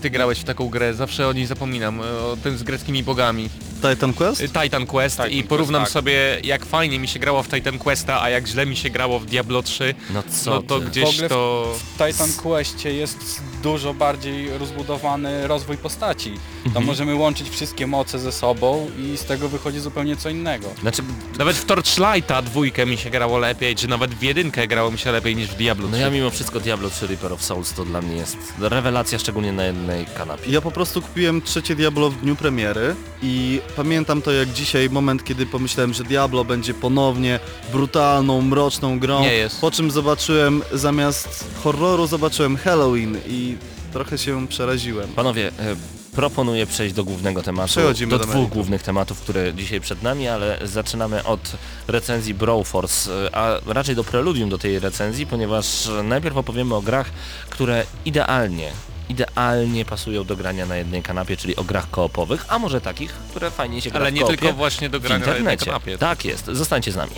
[0.03, 3.49] ty grałeś w taką grę, zawsze o niej zapominam, o tym z greckimi bogami.
[3.91, 4.41] Titan Quest?
[4.41, 5.91] Y, Titan Quest Titan i Quest, porównam tak.
[5.91, 9.19] sobie jak fajnie mi się grało w Titan Questa, a jak źle mi się grało
[9.21, 10.85] w Diablo 3, No co no to ty?
[10.87, 11.75] W gdzieś ogóle w- to...
[11.79, 16.33] W Titan Questie jest dużo bardziej rozbudowany rozwój postaci.
[16.75, 20.69] Tam możemy łączyć wszystkie moce ze sobą i z tego wychodzi zupełnie co innego.
[20.81, 21.03] Znaczy,
[21.39, 25.13] Nawet w Torchlighta dwójkę mi się grało lepiej, czy nawet w jedynkę grało mi się
[25.13, 25.93] lepiej niż w Diablo 3.
[25.93, 29.53] no ja mimo wszystko Diablo 3 Reaper of Souls to dla mnie jest rewelacja, szczególnie
[29.53, 30.51] na jednej kanapie.
[30.51, 35.25] Ja po prostu kupiłem trzecie Diablo w dniu premiery i pamiętam to jak dzisiaj, moment
[35.25, 37.41] kiedy pomyślałem, że Diablo będzie ponownie
[37.73, 39.21] brutalną, mroczną grą.
[39.21, 39.61] Nie jest.
[39.61, 43.57] Po czym zobaczyłem, zamiast horroru zobaczyłem Halloween i
[43.93, 45.09] trochę się przeraziłem.
[45.09, 49.81] Panowie, e, proponuję przejść do głównego tematu, Przechodzimy do do dwóch głównych tematów, które dzisiaj
[49.81, 51.41] przed nami, ale zaczynamy od
[51.89, 57.11] recenzji Broforce, e, a raczej do preludium do tej recenzji, ponieważ najpierw opowiemy o grach,
[57.51, 58.73] które idealnie
[59.09, 63.51] idealnie pasują do grania na jednej kanapie, czyli o grach koopowych, a może takich, które
[63.51, 65.67] fajnie się gra Ale w nie tylko właśnie do w grania na jednej internecie.
[65.67, 65.99] kanapie.
[65.99, 67.13] Tak jest, zostańcie z nami.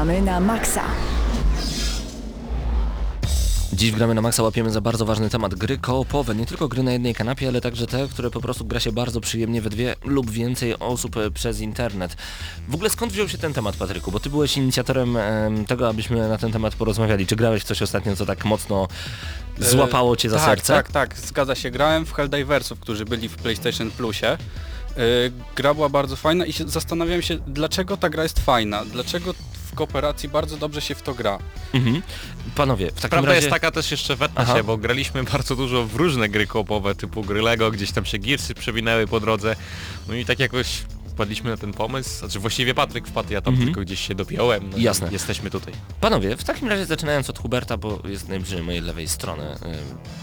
[0.00, 0.82] Gramy na maksa.
[3.72, 6.34] Dziś w Gramy na Maxa łapiemy za bardzo ważny temat gry koopowe.
[6.34, 9.20] Nie tylko gry na jednej kanapie, ale także te, które po prostu gra się bardzo
[9.20, 12.16] przyjemnie we dwie lub więcej osób e, przez internet.
[12.68, 14.10] W ogóle skąd wziął się ten temat, Patryku?
[14.10, 17.26] Bo ty byłeś inicjatorem em, tego, abyśmy na ten temat porozmawiali.
[17.26, 18.88] Czy grałeś w coś ostatnio, co tak mocno
[19.58, 20.74] złapało cię za tak, serce?
[20.74, 21.70] Tak, tak, zgadza się.
[21.70, 24.38] Grałem w Helldiversów, którzy byli w PlayStation Plusie.
[24.96, 25.02] Yy,
[25.56, 29.34] gra była bardzo fajna i się, zastanawiałem się, dlaczego ta gra jest fajna, dlaczego
[29.80, 31.38] kooperacji bardzo dobrze się w to gra.
[31.74, 32.02] Mhm.
[32.54, 33.40] Panowie, w takim Prawda razie...
[33.40, 34.56] jest taka też jeszcze wetnę Aha.
[34.56, 38.18] się, bo graliśmy bardzo dużo w różne gry koopowe typu gry Lego, gdzieś tam się
[38.18, 39.56] girsy przewinęły po drodze.
[40.08, 43.66] No i tak jakoś wpadliśmy na ten pomysł, znaczy właściwie Patryk wpadł, ja tam Mhm.
[43.68, 45.08] tylko gdzieś się dopiąłem, no i Jasne.
[45.12, 45.74] jesteśmy tutaj.
[46.00, 49.58] Panowie, w takim razie zaczynając od Huberta, bo jest najbliżej mojej lewej strony, y,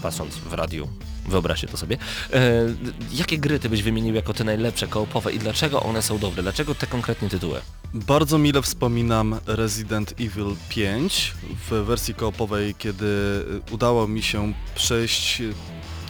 [0.02, 0.88] patrząc w radiu,
[1.28, 1.96] wyobraźcie to sobie.
[1.96, 1.98] Y,
[3.12, 6.42] jakie gry ty byś wymienił jako te najlepsze koopowe i dlaczego one są dobre?
[6.42, 7.60] Dlaczego te konkretnie tytuły?
[7.94, 11.32] Bardzo mile wspominam Resident Evil 5
[11.70, 13.06] w wersji koopowej, kiedy
[13.70, 15.42] udało mi się przejść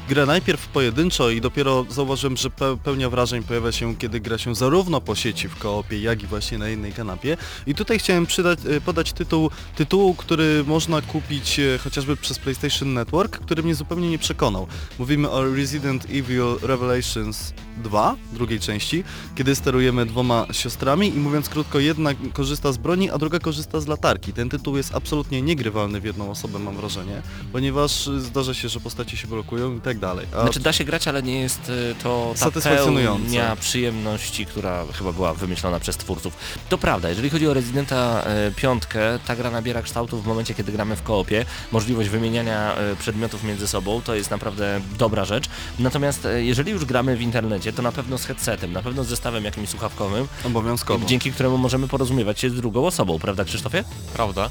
[0.08, 4.54] grę najpierw pojedynczo i dopiero zauważyłem, że pe pełnia wrażeń pojawia się, kiedy gra się
[4.54, 7.36] zarówno po sieci w koopie, jak i właśnie na jednej kanapie.
[7.66, 12.94] I tutaj chciałem przydać, y, podać tytuł, tytułu, który można kupić y, chociażby przez PlayStation
[12.94, 14.66] Network, który mnie zupełnie nie przekonał.
[14.98, 21.78] Mówimy o Resident Evil Revelations 2, drugiej części, kiedy sterujemy dwoma siostrami i mówiąc krótko,
[21.78, 24.32] jedna korzysta z broni, a druga korzysta z latarki.
[24.32, 28.80] Ten tytuł jest absolutnie niegrywalny w jedną osobę, mam wrażenie, ponieważ y, zdarza się, że
[28.80, 30.26] postacie się blokują i tak dalej.
[30.36, 35.34] A Znaczy da się grać, ale nie jest y, to ta przyjemności, która chyba była
[35.34, 36.36] wymyślona przez twórców.
[36.68, 40.72] To prawda, jeżeli chodzi o Residenta y, piątkę, ta gra nabiera kształtu w momencie, kiedy
[40.72, 41.44] gramy w koopie.
[41.72, 45.44] Możliwość wymieniania y, przedmiotów między sobą to jest naprawdę dobra rzecz.
[45.78, 49.08] Natomiast y, jeżeli już gramy w internecie, to na pewno z headsetem, na pewno z
[49.08, 51.06] zestawem jakimś słuchawkowym, obowiązkowo.
[51.06, 53.84] dzięki któremu możemy porozumiewać się z drugą osobą, prawda Krzysztofie?
[54.14, 54.50] Prawda?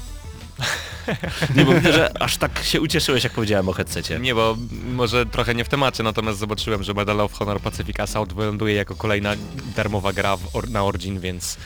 [1.56, 4.18] Nie, bo widzę, że aż tak się ucieszyłeś, jak powiedziałem o headsetie.
[4.18, 4.56] Nie, bo
[4.92, 8.94] może trochę nie w temacie, natomiast zobaczyłem, że Medal of Honor Pacific Assault wyląduje jako
[8.94, 9.34] kolejna
[9.76, 11.56] darmowa gra or na Origin, więc...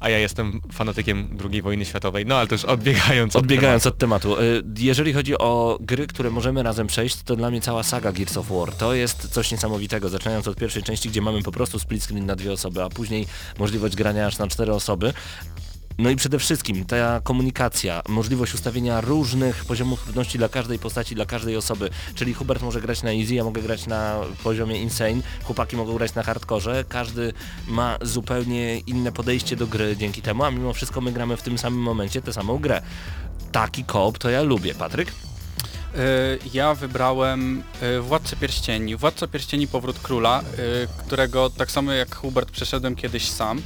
[0.00, 3.94] A ja jestem fanatykiem II wojny światowej, no ale już odbiegając od Odbiegając tematu.
[3.94, 7.82] od tematu, y, jeżeli chodzi o gry, które możemy razem przejść, to dla mnie cała
[7.82, 11.52] saga Gears of War to jest coś niesamowitego, zaczynając od pierwszej części, gdzie mamy po
[11.52, 13.26] prostu split screen na dwie osoby, a później
[13.58, 15.12] możliwość grania aż na cztery osoby.
[15.98, 21.26] No i przede wszystkim ta komunikacja, możliwość ustawienia różnych poziomów trudności dla każdej postaci, dla
[21.26, 25.76] każdej osoby, czyli Hubert może grać na easy, ja mogę grać na poziomie insane, chłopaki
[25.76, 27.32] mogą grać na hardkorze, każdy
[27.68, 31.58] ma zupełnie inne podejście do gry dzięki temu, a mimo wszystko my gramy w tym
[31.58, 32.82] samym momencie tę samą grę.
[33.52, 34.74] Taki koop to ja lubię.
[34.74, 35.08] Patryk?
[35.08, 38.96] Y, Ja wybrałem y, Władcę Pierścieni.
[38.96, 43.62] Władca Pierścieni Powrót Króla, y, którego tak samo jak Hubert przeszedłem kiedyś sam,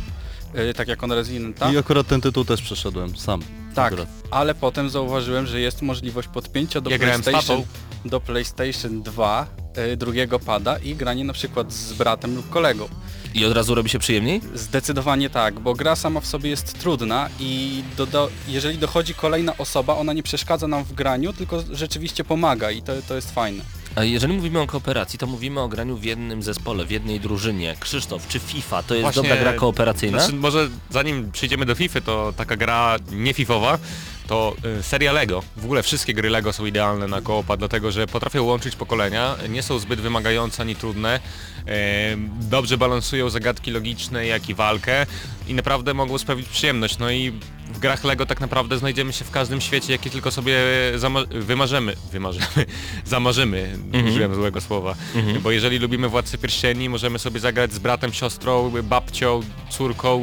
[0.55, 1.73] y, tak jak on Residenta.
[1.73, 3.43] I akurat ten tytuł też przeszedłem sam.
[3.75, 4.09] Tak, Akurat.
[4.31, 7.63] ale potem zauważyłem, że jest możliwość podpięcia do Ja grałem z PlayStation,
[8.05, 9.62] do PlayStation 2 y,
[9.97, 12.89] drugiego pada i granie na przykład z bratem lub kolegą.
[13.35, 14.41] I od razu robi się przyjemniej?
[14.55, 19.97] Zdecydowanie tak, bo gra sama w sobie jest trudna i doda- jeżeli dochodzi kolejna osoba,
[19.97, 23.65] ona nie przeszkadza nam w graniu, tylko rzeczywiście pomaga i to, to jest fajne.
[23.97, 27.77] A jeżeli mówimy o kooperacji, to mówimy o graniu w jednym zespole, w jednej drużynie.
[27.81, 30.19] Krzysztof, czy FIFA to jest Właśnie- dobra gra kooperacyjna?
[30.19, 33.79] Znaczy, może zanim przejdziemy do FIFA, to taka gra nie FIFowa,
[34.27, 35.43] to y, seria Lego.
[35.57, 39.63] W ogóle wszystkie gry Lego są idealne na koopa, dlatego że potrafią łączyć pokolenia, nie
[39.63, 41.21] są zbyt wymagające ani trudne,
[41.67, 45.07] e, dobrze balansują zagadki logiczne, jak i walkę
[45.49, 46.99] i naprawdę mogą sprawić przyjemność.
[46.99, 47.33] No i
[47.83, 50.57] grach Lego tak naprawdę znajdziemy się w każdym świecie, jaki tylko sobie
[51.31, 52.47] wymarzymy, wymarzymy,
[53.05, 54.95] zamarzymy, użyłem złego słowa,
[55.43, 59.41] bo jeżeli lubimy Władcę Pierścieni, możemy sobie zagrać z bratem, siostrą, babcią,
[59.71, 60.23] córką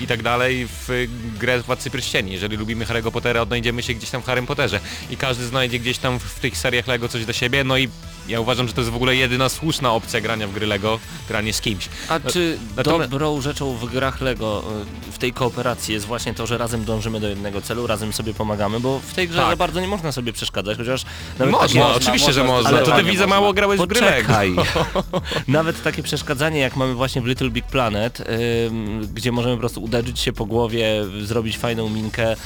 [0.00, 2.32] i tak dalej w grę Władcy Pierścieni.
[2.32, 4.80] Jeżeli lubimy Harry'ego Pottera, odnajdziemy się gdzieś tam w Harrym Potterze.
[5.10, 7.88] I każdy znajdzie gdzieś tam w, w tych seriach Lego coś dla siebie, no i
[8.30, 11.52] ja uważam, że to jest w ogóle jedyna słuszna opcja grania w gry Lego, granie
[11.52, 11.88] z kimś.
[12.08, 14.62] A czy natomiast- dobrą rzeczą w grach Lego,
[15.08, 18.34] y, w tej kooperacji jest właśnie to, że razem dążymy do jednego celu, razem sobie
[18.34, 19.50] pomagamy, bo w tej grze Tak.
[19.50, 21.04] za bardzo nie można sobie przeszkadzać, chociaż
[21.38, 21.78] nawet Można, takie...
[21.80, 23.40] Można, oczywiście, że można, można, ale to ty widzę można.
[23.40, 24.28] mało grałeś w gry Lego.
[24.28, 24.54] Poczekaj.
[25.48, 28.20] Nawet takie przeszkadzanie, jak mamy właśnie w Little Big Planet,
[28.66, 32.36] ym, gdzie możemy po prostu uderzyć się po głowie, zrobić fajną minkę,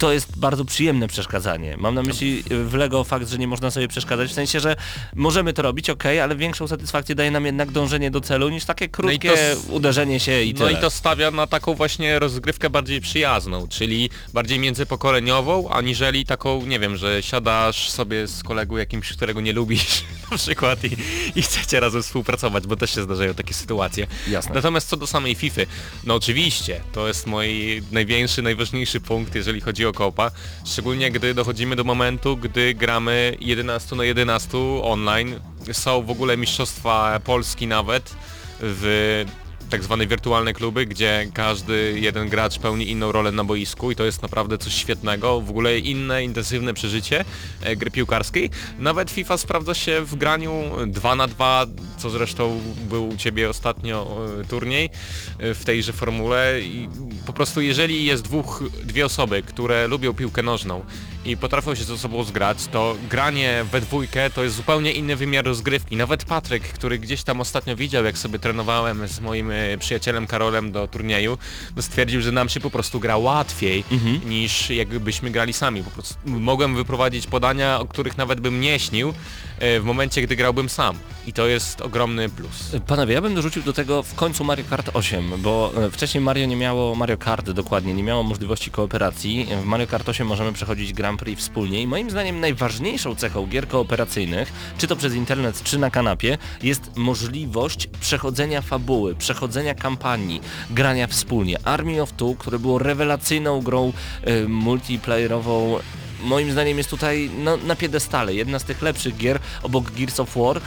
[0.00, 1.76] to jest bardzo przyjemne przeszkadzanie.
[1.76, 4.76] Mam na myśli y, w Lego fakt, że nie można sobie przeszkadzać, w sensie, że
[5.14, 8.88] możemy to robić, ok, ale większą satysfakcję daje nam jednak dążenie do celu niż takie
[8.88, 10.72] krótkie to s- uderzenie się i No tyle.
[10.72, 16.78] i to stawia na taką właśnie rozgrywkę bardziej przyjazną, czyli bardziej międzypokoleniową, aniżeli taką, nie
[16.78, 20.96] wiem, że siadasz sobie z kolegą jakimś, którego nie lubisz na przykład i,
[21.34, 24.06] i chcecie razem współpracować, bo też się zdarzają takie sytuacje.
[24.28, 24.54] Jasne.
[24.54, 25.60] Natomiast co do samej FIFA,
[26.04, 30.30] no oczywiście, to jest mój największy, najważniejszy punkt, jeżeli chodzi o kopa,
[30.66, 35.40] szczególnie gdy dochodzimy do momentu, gdy gramy 11 na 11 online,
[35.72, 38.14] są w ogóle mistrzostwa Polski nawet
[38.60, 39.24] w
[39.70, 44.04] tak zwane wirtualne kluby, gdzie każdy jeden gracz pełni inną rolę na boisku i to
[44.04, 47.24] jest naprawdę coś świetnego, w ogóle inne, intensywne przeżycie
[47.62, 48.50] e, gry piłkarskiej.
[48.78, 51.66] Nawet FIFA sprawdza się w graniu 2 na 2
[51.98, 54.90] co zresztą był u Ciebie ostatnio e, turniej
[55.38, 56.88] e, w tejże formule i
[57.26, 60.84] po prostu jeżeli jest dwóch, dwie osoby, które lubią piłkę nożną
[61.24, 65.44] i potrafią się ze sobą zgrać, to granie we dwójkę to jest zupełnie inny wymiar
[65.44, 65.96] rozgrywki.
[65.96, 70.72] Nawet Patryk, który gdzieś tam ostatnio widział, jak sobie trenowałem z moim e, przyjacielem Karolem
[70.72, 71.38] do turnieju,
[71.76, 73.84] no stwierdził, że nam się po prostu gra łatwiej
[74.24, 75.82] niż jakbyśmy grali sami.
[75.82, 79.14] Po prostu mogłem wyprowadzić podania, o których nawet bym nie śnił
[79.60, 80.96] w momencie, gdy grałbym sam.
[81.26, 82.76] I to jest ogromny plus.
[82.86, 86.46] Panowie, ja bym dorzucił do tego w końcu Mario Kart 8, bo e, wcześniej Mario
[86.46, 89.46] nie miało, Mario Kart dokładnie, nie miało możliwości kooperacji.
[89.62, 93.68] W Mario Kart 8 możemy przechodzić Grand Prix wspólnie i moim zdaniem najważniejszą cechą gier
[93.68, 100.40] kooperacyjnych, czy to przez internet, czy na kanapie, jest możliwość przechodzenia fabuły, przechodzenia kampanii,
[100.70, 101.56] grania wspólnie.
[101.64, 103.92] Army of Two, które było rewelacyjną grą
[104.22, 105.78] e, multiplayerową
[106.22, 108.34] moim zdaniem jest tutaj no, na piedestale.
[108.34, 110.60] Jedna z tych lepszych gier obok Gears of War, e,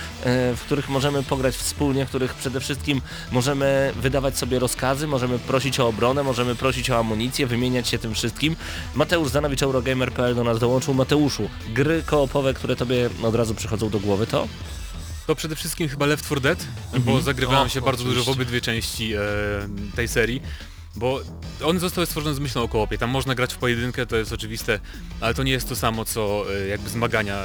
[0.56, 3.02] w których możemy pograć wspólnie, w których przede wszystkim
[3.32, 8.14] możemy wydawać sobie rozkazy, możemy prosić o obronę, możemy prosić o amunicję, wymieniać się tym
[8.14, 8.56] wszystkim.
[8.96, 10.94] Mateusz Zanowicz, Eurogamer.pl do nas dołączył.
[10.94, 14.48] Mateuszu, gry koopowe, które tobie od razu przychodzą do głowy to?
[15.28, 16.68] To przede wszystkim chyba Left 4 Dead,
[17.00, 19.20] bo zagrywałem O, się bardzo dużo w obydwie części e,
[19.96, 20.42] tej serii.
[20.96, 21.22] Bo
[21.64, 22.98] one zostały stworzone z myślą o koopie.
[22.98, 24.80] Tam można grać w pojedynkę, to jest oczywiste,
[25.22, 27.44] ale to nie jest to samo co e, jakby zmagania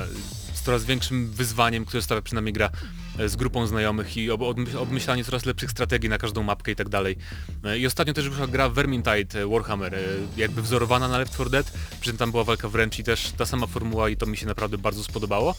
[0.55, 2.71] z coraz większym wyzwaniem, które stawia przed nami gra
[3.19, 6.77] e, z grupą znajomych i ob obmy- obmyślanie coraz lepszych strategii na każdą mapkę i
[6.77, 7.17] tak dalej.
[7.65, 9.99] E, I ostatnio też wyszła gra Vermintide Warhammer,
[10.37, 13.47] jakby wzorowana na Left 4 Dead, przy czym tam była walka wręcz i też ta
[13.47, 15.55] sama formuła i to mi się naprawdę bardzo spodobało.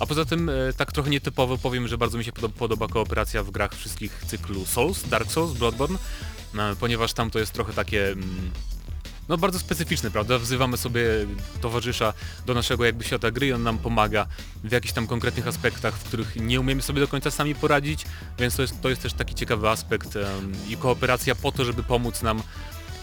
[0.00, 3.50] A poza tym, tak trochę nietypowo powiem, że bardzo mi się podo- podoba kooperacja w
[3.50, 5.98] grach wszystkich cyklu Souls, Dark Souls, Bloodborne,
[6.80, 8.08] ponieważ tam to jest trochę takie...
[8.08, 8.50] mm,
[9.28, 10.38] No bardzo specyficzne, prawda?
[10.38, 11.02] Wzywamy sobie
[11.60, 12.12] towarzysza
[12.46, 14.26] do naszego jakby świata gry i on nam pomaga
[14.64, 18.04] w jakichś tam konkretnych aspektach, w których nie umiemy sobie do końca sami poradzić,
[18.38, 21.82] więc to jest, to jest też taki ciekawy aspekt em, i kooperacja po to, żeby
[21.82, 22.42] pomóc nam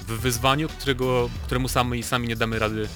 [0.08, 2.88] w wyzwaniu, którego, któremu sami sami nie damy rady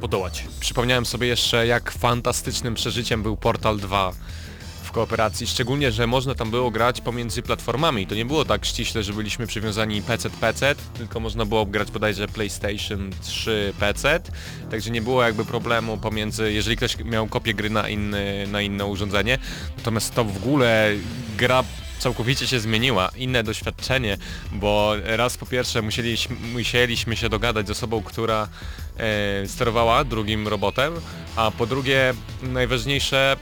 [0.00, 0.44] podołać.
[0.60, 4.16] Przypomniałem sobie jeszcze, jak fantastycznym przeżyciem był Portal 2 w
[4.98, 8.06] kooperacji, szczególnie, że można tam było grać pomiędzy platformami.
[8.06, 13.10] To nie było tak ściśle, że byliśmy przywiązani PC-PC, tylko można było grać bodajże PlayStation
[13.22, 14.20] 3 PC,
[14.70, 18.86] także nie było jakby problemu pomiędzy, jeżeli ktoś miał kopię gry na, inny, na inne
[18.86, 19.38] urządzenie.
[19.76, 20.90] Natomiast to w ogóle
[21.36, 21.64] gra
[21.98, 24.16] całkowicie się zmieniła, inne doświadczenie,
[24.52, 28.48] bo raz po pierwsze musieliśmy, musieliśmy się dogadać z osobą, która
[28.96, 30.92] e, sterowała drugim robotem,
[31.36, 33.36] a po drugie najważniejsze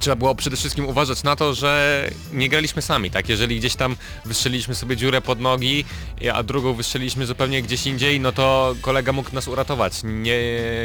[0.00, 3.28] trzeba było przede wszystkim uważać na to, że nie graliśmy sami, tak?
[3.28, 5.84] Jeżeli gdzieś tam wystrzeliliśmy sobie dziurę pod nogi,
[6.32, 10.00] a drugą wystrzeliliśmy zupełnie gdzieś indziej, no to kolega mógł nas uratować.
[10.04, 10.38] Nie,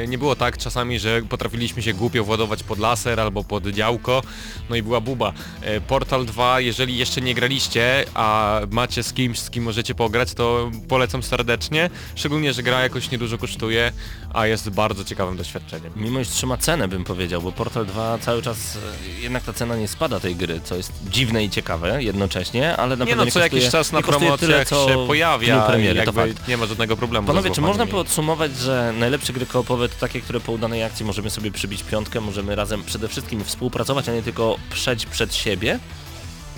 [0.07, 4.21] nie było tak czasami, że potrafiliśmy się głupio władować pod laser albo pod działko,
[4.69, 5.33] no i była buba.
[5.61, 10.33] E, Portal 2, jeżeli jeszcze nie graliście, a macie z kimś, z kim możecie pograć,
[10.33, 13.91] to polecam serdecznie, szczególnie, że gra jakoś niedużo kosztuje,
[14.33, 15.91] a jest bardzo ciekawym doświadczeniem.
[15.95, 18.79] Mimo iż trzyma cenę bym powiedział, bo Portal 2 cały czas e,
[19.19, 23.05] jednak ta cena nie spada tej gry, co jest dziwne i ciekawe jednocześnie, ale na
[23.05, 26.11] Nie pewno no, co kosztuje, jakiś czas na promocjach tyle, się pojawia premiery, i to
[26.11, 26.47] fakt.
[26.47, 30.39] nie ma żadnego problemu Panowie, czy można podsumować, że najlepsze gry koopowe to takie, które
[30.39, 34.55] po udanej akcji możemy sobie przybić piątkę, możemy razem przede wszystkim współpracować, a nie tylko
[34.69, 35.79] przejść przed siebie?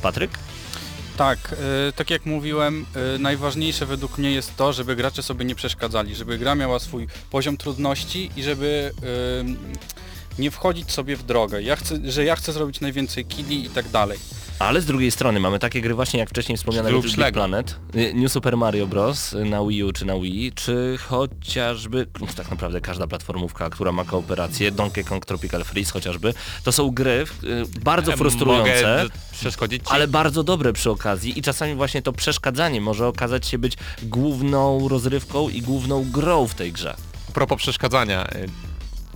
[0.01, 0.31] Patryk?
[1.17, 1.55] Tak,
[1.89, 6.15] y, tak jak mówiłem, y, najważniejsze według mnie jest to, żeby gracze sobie nie przeszkadzali,
[6.15, 9.81] żeby gra miała swój poziom trudności i żeby y,
[10.41, 11.61] nie wchodzić sobie w drogę.
[11.61, 14.19] Ja chcę, że ja chcę zrobić najwięcej killi i tak dalej.
[14.59, 17.33] Ale z drugiej strony mamy takie gry właśnie jak wcześniej wspomniane Little Big.
[17.33, 19.35] Planet, y, New Super Mario Bros.
[19.45, 24.71] na Wii U czy na Wii, czy chociażby, tak naprawdę każda platformówka, która ma kooperację,
[24.71, 26.33] Donkey Kong Tropical Freeze chociażby,
[26.63, 29.05] to są gry y, bardzo frustrujące,
[29.85, 33.73] ale bardzo dobre przy okazji i czasami właśnie to przeszkadzanie może okazać się być
[34.03, 36.95] główną rozrywką i główną grą w tej grze.
[37.29, 38.27] A propos przeszkadzania.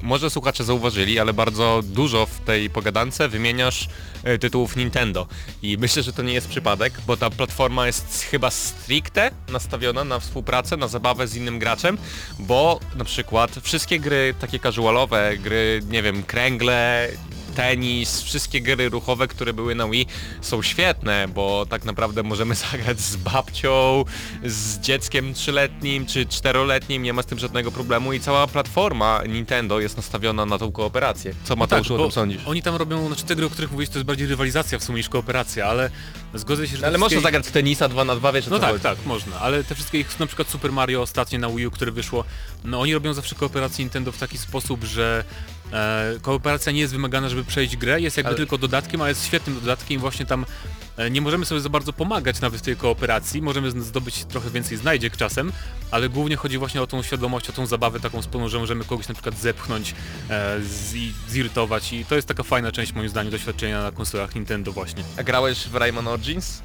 [0.01, 3.87] Może słuchacze zauważyli, ale bardzo dużo w tej pogadance wymieniasz
[4.27, 5.27] y, tytułów Nintendo.
[5.61, 10.19] I myślę, że to nie jest przypadek, bo ta platforma jest chyba stricte nastawiona na
[10.19, 11.97] współpracę, na zabawę z innym graczem,
[12.39, 17.09] bo na przykład wszystkie gry takie casualowe, gry, nie wiem, kręgle,
[17.55, 20.07] tenis, wszystkie gry ruchowe, które były na Wii
[20.41, 24.05] są świetne, bo tak naprawdę możemy zagrać z babcią,
[24.43, 29.79] z dzieckiem trzyletnim czy czteroletnim, nie ma z tym żadnego problemu i cała platforma Nintendo
[29.79, 31.33] jest nastawiona na tą kooperację.
[31.43, 32.41] Co Mateuszu o bo tym sądzisz?
[32.45, 34.97] Oni tam robią, znaczy te gry, o których mówisz, to jest bardziej rywalizacja w sumie
[34.97, 35.89] niż kooperacja, ale
[36.39, 36.85] zgodzę się, że...
[36.85, 38.83] Ale te można zagrać w tenisa 2 na 2 wiesz No tak, chodzi.
[38.83, 41.91] tak, można, ale te wszystkie ich, na przykład Super Mario ostatnie na Wii U, które
[41.91, 42.23] wyszło,
[42.63, 45.23] no oni robią zawsze kooperację Nintendo w taki sposób, że
[45.73, 49.25] e, kooperacja nie jest wymagana, żeby przejść grę, jest jakby Ale- tylko dodatkiem, ale jest
[49.25, 50.45] świetnym dodatkiem właśnie tam
[51.11, 55.17] nie możemy sobie za bardzo pomagać nawet w tej kooperacji, możemy zdobyć trochę więcej znajdziek
[55.17, 55.51] czasem,
[55.91, 59.07] ale głównie chodzi właśnie o tą świadomość, o tą zabawę taką wspólną, że możemy kogoś
[59.07, 59.95] na przykład zepchnąć
[60.29, 60.59] e,
[61.29, 65.03] zirytować i to jest taka fajna część moim zdaniem doświadczenia na konsolach Nintendo właśnie.
[65.17, 66.61] A grałeś w Rayman Origins?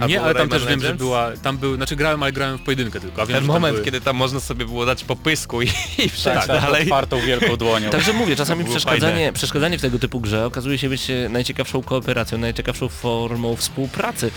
[0.00, 0.98] A Nie, ale tam Rayman też wiem, że Legends?
[1.02, 3.56] była, tam był, znaczy grałem, ale grałem w pojedynkę tylko, a wiem, Ten że tam
[3.56, 3.84] moment, były...
[3.84, 5.66] kiedy tam można sobie było dać po pysku i,
[6.04, 6.82] i przejść Tak, tak, dalej.
[6.82, 7.90] otwartą wielką dłonią.
[7.90, 9.32] Także mówię, czasami było przeszkadzanie, fajne.
[9.32, 14.30] przeszkadzanie w tego typu grze okazuje się być e, najciekawszą kooperacją, najciekawszą formą współpracy.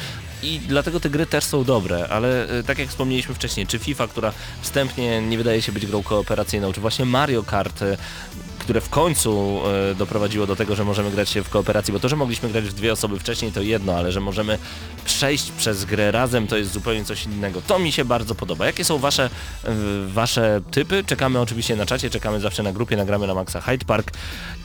[0.43, 4.07] I dlatego te gry też są dobre, ale e, tak jak wspomnieliśmy wcześniej, czy FIFA,
[4.07, 4.31] która
[4.61, 7.97] wstępnie nie wydaje się być grą kooperacyjną, czy właśnie Mario Kart, e,
[8.65, 9.61] które w końcu
[9.91, 12.65] e, doprowadziło do tego, że możemy grać się w kooperacji, bo to, że mogliśmy grać
[12.65, 14.57] w dwie osoby wcześniej to jedno, ale że możemy
[15.05, 17.61] przejść przez grę razem to jest zupełnie coś innego.
[17.67, 18.65] To mi się bardzo podoba.
[18.65, 19.29] Jakie są wasze,
[19.63, 19.75] e,
[20.07, 21.03] wasze typy?
[21.03, 24.11] Czekamy oczywiście na czacie, czekamy zawsze na grupie, nagramy na Maxa Hyde Park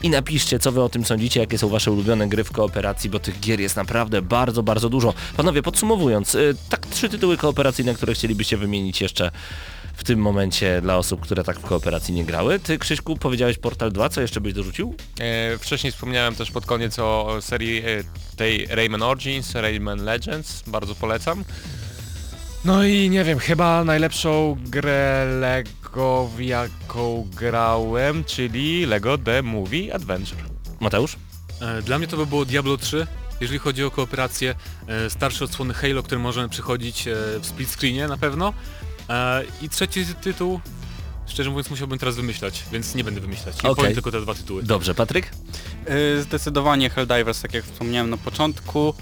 [0.03, 3.19] i napiszcie, co wy o tym sądzicie, jakie są wasze ulubione gry w kooperacji, bo
[3.19, 5.13] tych gier jest naprawdę bardzo, bardzo dużo.
[5.37, 9.31] Panowie, podsumowując, y, tak trzy tytuły kooperacyjne, które chcielibyście wymienić jeszcze
[9.93, 12.59] w tym momencie dla osób, które tak w kooperacji nie grały.
[12.59, 14.95] Ty, Krzyśku, powiedziałeś Portal 2, co jeszcze byś dorzucił?
[15.19, 17.83] E, wcześniej wspomniałem też pod koniec o serii e,
[18.35, 21.43] tej Rayman Origins, Rayman Legends, bardzo polecam.
[22.65, 29.93] No i nie wiem, chyba najlepszą grę Lego, w jaką grałem, czyli Lego The Movie
[29.95, 30.39] Adventure.
[30.79, 31.15] Mateusz?
[31.61, 33.07] E, Dla mnie to by było Diablo 3,
[33.41, 34.55] jeżeli chodzi o kooperację,
[34.87, 38.53] e, starsze odsłony Halo, które możemy przychodzić e, w split screenie na pewno.
[39.11, 40.59] E, I trzeci tytuł,
[41.27, 43.55] szczerze mówiąc musiałbym teraz wymyślać, więc nie będę wymyślać.
[43.55, 43.75] I Okej.
[43.75, 44.63] powiem tylko te dwa tytuły.
[44.63, 45.31] Dobrze, Patryk?
[45.89, 48.93] Y, Zdecydowanie Helldivers, tak jak wspomniałem na początku.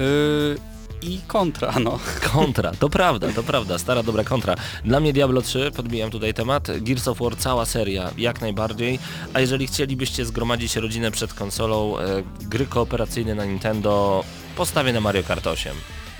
[0.00, 0.72] Y,
[1.02, 1.98] I kontra, no.
[2.32, 4.54] Kontra, to prawda, to prawda, stara dobra kontra.
[4.84, 8.98] Dla mnie Diablo 3, podbijam tutaj temat, Gears of War cała seria, jak najbardziej,
[9.34, 14.24] a jeżeli chcielibyście zgromadzić rodzinę przed konsolą, e, gry kooperacyjne na Nintendo,
[14.56, 15.72] postawię na Mario Kart 8.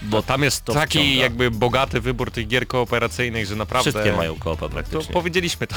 [0.04, 1.22] Bo tam jest to taki wciąga.
[1.22, 3.90] jakby bogaty wybór tych gier kooperacyjnych, że naprawdę...
[3.92, 5.12] Wszystkie mają koopa To praktycznie.
[5.12, 5.76] powiedzieliśmy to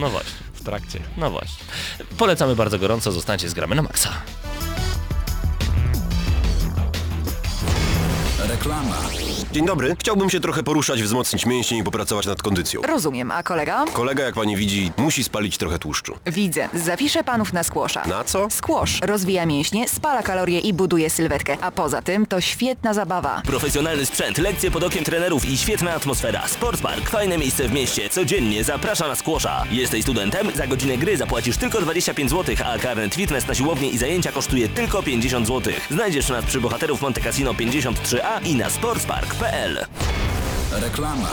[0.00, 1.00] No właśnie, w trakcie.
[1.16, 1.64] no właśnie.
[2.18, 4.12] Polecamy bardzo gorąco, zostańcie z gramy na maksa.
[8.56, 8.96] Reklama.
[9.52, 9.96] Dzień dobry.
[10.00, 12.82] Chciałbym się trochę poruszać, wzmocnić mięśnie i popracować nad kondycją.
[12.82, 13.84] Rozumiem, a kolega?
[13.92, 16.18] Kolega, jak pani widzi, musi spalić trochę tłuszczu.
[16.26, 16.68] Widzę.
[16.74, 18.02] Zapiszę panów na skłosza.
[18.06, 18.50] Na co?
[18.50, 23.42] Skłosz rozwija mięśnie, spala kalorie i buduje sylwetkę, a poza tym to świetna zabawa.
[23.46, 26.48] Profesjonalny sprzęt, lekcje pod okiem trenerów i świetna atmosfera.
[26.48, 28.08] Sportspark, fajne miejsce w mieście.
[28.08, 29.64] Codziennie zaprasza na skłosza.
[29.70, 30.50] Jesteś studentem?
[30.54, 34.68] Za godzinę gry zapłacisz tylko 25 zł, a karnet fitness na siłownię i zajęcia kosztuje
[34.68, 35.72] tylko 50 zł.
[35.90, 39.82] Znajdziesz nas przy bohaterów Monte Cassino 53A i na sportspark.pl.
[40.78, 41.30] Reklama.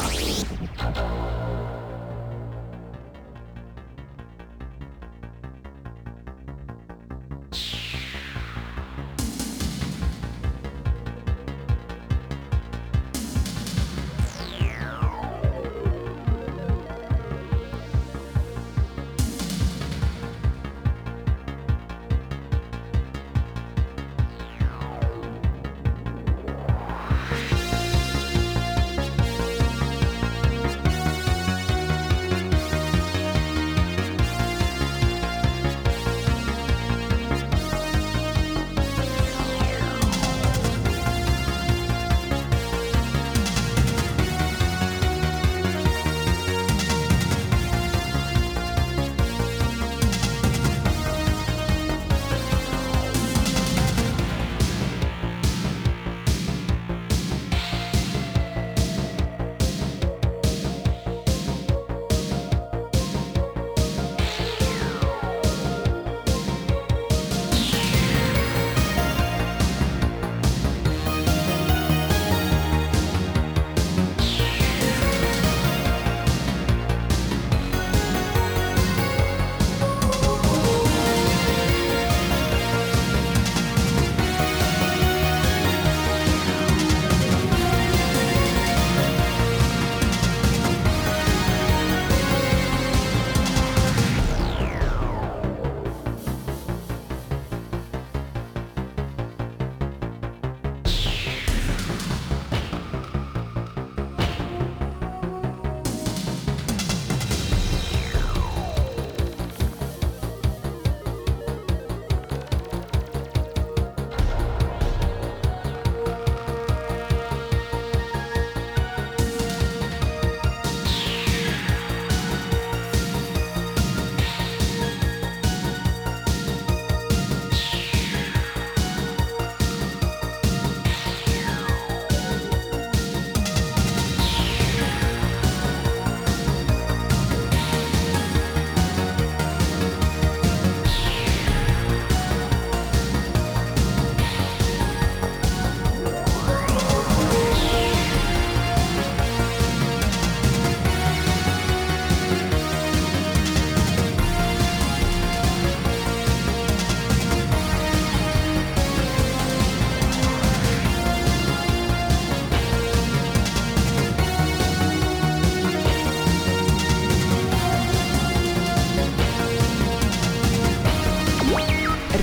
[7.53, 7.82] you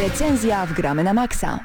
[0.01, 1.61] Recenzja w Gramy na Maxa.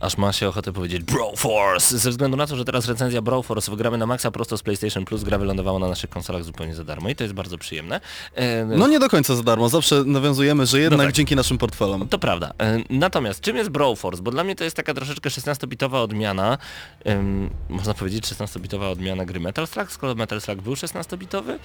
[0.00, 3.98] Aż ma się ochotę powiedzieć Broforce, ze względu na to, że teraz recenzja Broforce wygramy
[3.98, 7.14] na maksa prosto z PlayStation Plus, gra wylądowała na naszych konsolach zupełnie za darmo i
[7.16, 8.00] to jest bardzo przyjemne.
[8.34, 11.14] E, No nie do końca za darmo, zawsze nawiązujemy, że jednak No tak.
[11.14, 12.08] dzięki naszym portfelom.
[12.08, 12.52] To prawda.
[12.58, 14.22] E, Natomiast czym jest Broforce?
[14.22, 16.58] Bo dla mnie to jest taka troszeczkę 16-bitowa odmiana,
[17.04, 21.58] em, można powiedzieć 16-bitowa odmiana gry Metal Slug, skoro Metal Slug był 16-bitowy?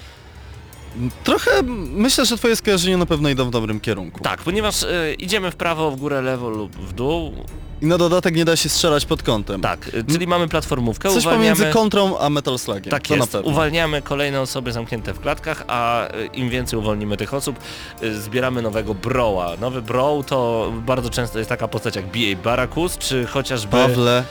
[1.23, 1.51] Trochę
[1.91, 4.23] myślę, że twoje skojarzenie na pewno idą w dobrym kierunku.
[4.23, 7.33] Tak, ponieważ e, idziemy w prawo, w górę, lewo lub w dół.
[7.81, 9.61] I na dodatek nie da się strzelać pod kątem.
[9.61, 11.55] Tak, e, czyli mamy platformówkę, Coś uwalniamy...
[11.55, 12.91] pomiędzy kontrą a Metal Slugiem.
[12.91, 13.51] Tak to jest, na pewno.
[13.51, 17.59] uwalniamy kolejne osoby zamknięte w klatkach, a e, im więcej uwolnimy tych osób,
[18.01, 19.51] e, zbieramy nowego Broła.
[19.61, 22.43] Nowy Broł to bardzo często jest taka postać jak B.A.
[22.43, 24.23] Baracus, czy chociażby Pawle,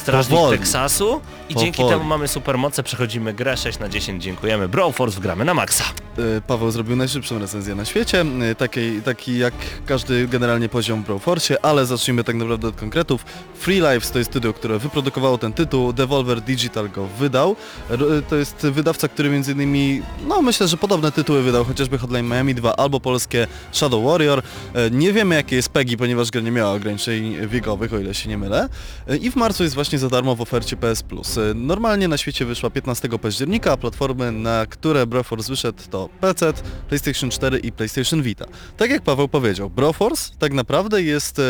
[0.00, 0.58] Strażnik powoli.
[0.58, 1.94] Teksasu i dzięki Powoli.
[1.94, 4.68] temu mamy supermoce, przechodzimy grę 6 na 10, dziękujemy.
[4.68, 5.84] Broforce wgramy na maksa.
[6.18, 9.54] y, Paweł zrobił najszybszą recenzję na świecie, y, takiej, taki jak
[9.86, 13.24] każdy generalnie poziom w Broforce, ale zacznijmy tak naprawdę od konkretów.
[13.58, 17.56] Free Lives to jest studio, które wyprodukowało ten tytuł, Devolver Digital go wydał.
[17.90, 22.26] Y, To jest wydawca, który między innymi, no myślę, że podobne tytuły wydał, chociażby Hotline
[22.28, 24.42] Miami 2 albo polskie Shadow Warrior.
[24.90, 28.38] Nie wiemy jakie jest PEGI, ponieważ gra nie miała ograniczeń wiekowych, o ile się nie
[28.38, 28.68] mylę.
[29.20, 31.36] I w marcu jest właśnie za darmo w ofercie PS Plus.
[31.36, 36.52] Y, Normalnie na świecie wyszła 15 października, a platformy, na które Broforce wyszedł to PC,
[36.88, 38.44] PlayStation 4 i PlayStation Vita.
[38.76, 41.42] Tak jak Paweł powiedział, Broforce tak naprawdę jest e,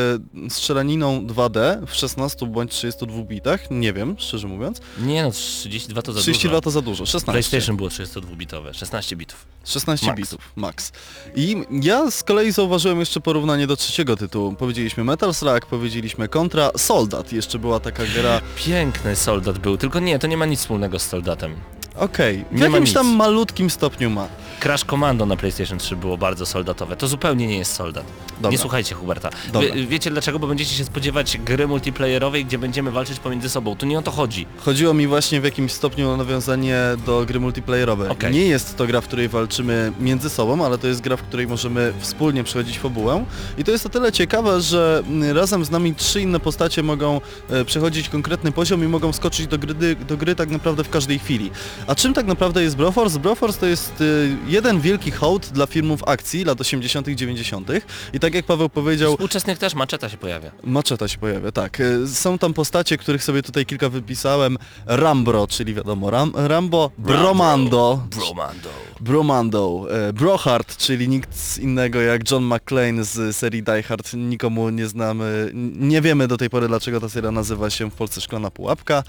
[0.49, 4.80] strzelaniną 2D w 16 bądź 32 bitach, nie wiem, szczerze mówiąc.
[4.99, 6.61] Nie no, 32 to za 32 dużo.
[6.61, 7.32] to za dużo, 16.
[7.32, 9.47] PlayStation było 32-bitowe, 16 bitów.
[9.64, 10.18] 16 Max.
[10.20, 10.93] bitów, max.
[11.37, 14.53] I ja z kolei zauważyłem jeszcze porównanie do trzeciego tytułu.
[14.55, 17.32] Powiedzieliśmy Metal Slug, powiedzieliśmy Contra, Soldat.
[17.32, 18.26] Jeszcze była taka gra,
[18.57, 21.55] Piękny soldat był, tylko nie, to nie ma nic wspólnego z soldatem.
[21.99, 24.28] Okej, w Nie jakimś tam malutkim stopniu ma.
[24.61, 26.97] Crash Commando na PlayStation 3 było bardzo soldatowe.
[26.97, 28.05] To zupełnie nie jest soldat.
[28.36, 28.51] Dobra.
[28.51, 29.30] Nie słuchajcie Huberta.
[29.61, 30.38] Wie, wiecie dlaczego?
[30.38, 33.76] Bo będziecie się spodziewać gry multiplayerowej, gdzie będziemy walczyć pomiędzy sobą.
[33.76, 34.47] Tu nie o to chodzi.
[34.59, 38.09] Chodziło mi właśnie w jakimś stopniu o nawiązanie do gry multiplayerowej.
[38.09, 38.32] Okej.
[38.32, 41.47] Nie jest to gra, w której walczymy między sobą, ale to jest gra, w której
[41.47, 43.24] możemy wspólnie przechodzić fabułę.
[43.59, 47.20] I to jest o tyle ciekawe, że mm, razem z nami trzy inne postacie mogą
[47.51, 49.74] e, przechodzić konkretny poziom i mogą skoczyć do gry,
[50.09, 51.51] do gry tak naprawdę w każdej chwili.
[51.87, 53.18] A czym tak naprawdę jest Broforce?
[53.18, 54.05] Broforce to jest e,
[54.47, 57.68] jeden wielki hołd dla filmów akcji lat 80 90
[58.12, 60.51] i tak jak Paweł powiedział, Współczesnych też maczeta się pojawia.
[60.64, 61.80] Maczeta się pojawia, tak.
[61.80, 64.59] E, Są tam postacie, których sobie tutaj kilka wypisałem.
[64.87, 68.68] Rambro, czyli wiadomo, Ram, Rambo, Bromando, Bromando.
[69.01, 74.14] Bromando, e, Brohard, czyli nikt innego jak John McClane z serii Die Hard.
[74.14, 78.20] Nikomu nie znamy, nie wiemy do tej pory dlaczego ta seria nazywa się w Polsce
[78.20, 79.03] Szklana Pułapka.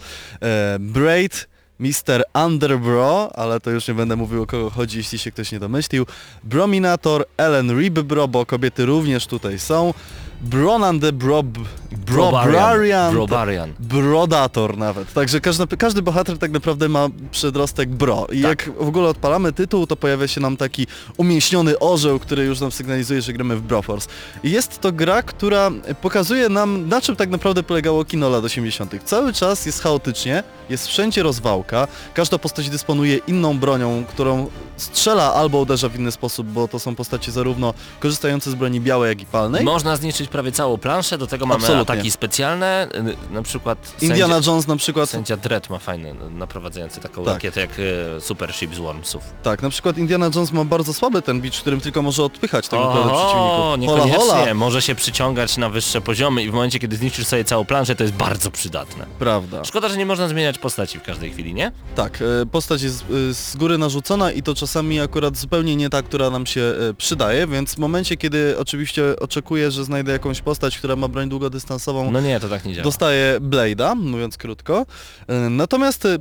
[0.80, 1.48] Braid,
[1.80, 2.24] Mr.
[2.46, 6.06] Underbro, ale to już nie będę mówił o kogo chodzi, jeśli się ktoś nie domyślił.
[6.44, 9.94] Brominator, Ellen Ribbro, bo kobiety również tutaj są.
[10.42, 11.58] Bronan the Brob...
[11.92, 13.14] Brobrarian.
[13.14, 13.74] Brobarian.
[13.80, 15.14] Brodator nawet.
[15.14, 18.28] Także każdy, każdy bohater tak naprawdę ma przedrostek bro.
[18.32, 22.60] I jak w ogóle odpalamy tytuł, to pojawia się nam taki umięśniony orzeł, który już
[22.60, 24.10] nam sygnalizuje, że gramy w Broforce.
[24.44, 25.72] I jest to gra, która
[26.02, 28.96] pokazuje nam, na czym tak naprawdę polegało kino lat 80.
[29.06, 35.60] Cały czas jest chaotycznie, jest wszędzie rozwałka, każda postać dysponuje inną bronią, którą strzela albo
[35.60, 39.26] uderza w inny sposób, bo to są postacie zarówno korzystające z broni białej, jak i
[39.26, 39.64] palnej.
[39.64, 41.94] Można zniszczyć prawie całą planszę, do tego mamy Absolutnie.
[41.94, 42.88] ataki specjalne,
[43.30, 47.26] y, na przykład Indiana sędzia, Jones na przykład sędzia Dredd ma fajny, no, naprowadzający taką
[47.26, 47.34] Tak.
[47.34, 49.24] rakietę jak y, Super Ship z Wormsów.
[49.44, 52.80] Tak, na przykład Indiana Jones ma bardzo słaby ten bicz, którym tylko może odpychać tak
[52.80, 53.80] naprawdę przeciwników.
[53.80, 54.54] niekoniecznie, Hola, hola.
[54.54, 58.04] może się przyciągać na wyższe poziomy i w momencie, kiedy zniszczysz sobie całą planszę, to
[58.04, 59.06] jest bardzo przydatne.
[59.20, 59.66] Prawda.
[59.66, 61.72] Szkoda, że nie można zmieniać postaci w każdej chwili, nie?
[61.96, 66.02] Tak, e, postać jest e, z góry narzucona i to czasami akurat zupełnie nie ta,
[66.02, 70.78] która nam się e, przydaje, więc w momencie, kiedy oczywiście oczekuję, że znajdę jakąś postać,
[70.78, 72.84] która ma broń długodystansową, No nie, to tak nie działa.
[72.84, 74.86] dostaję Blade'a, mówiąc krótko.
[75.28, 76.18] E, Natomiast e,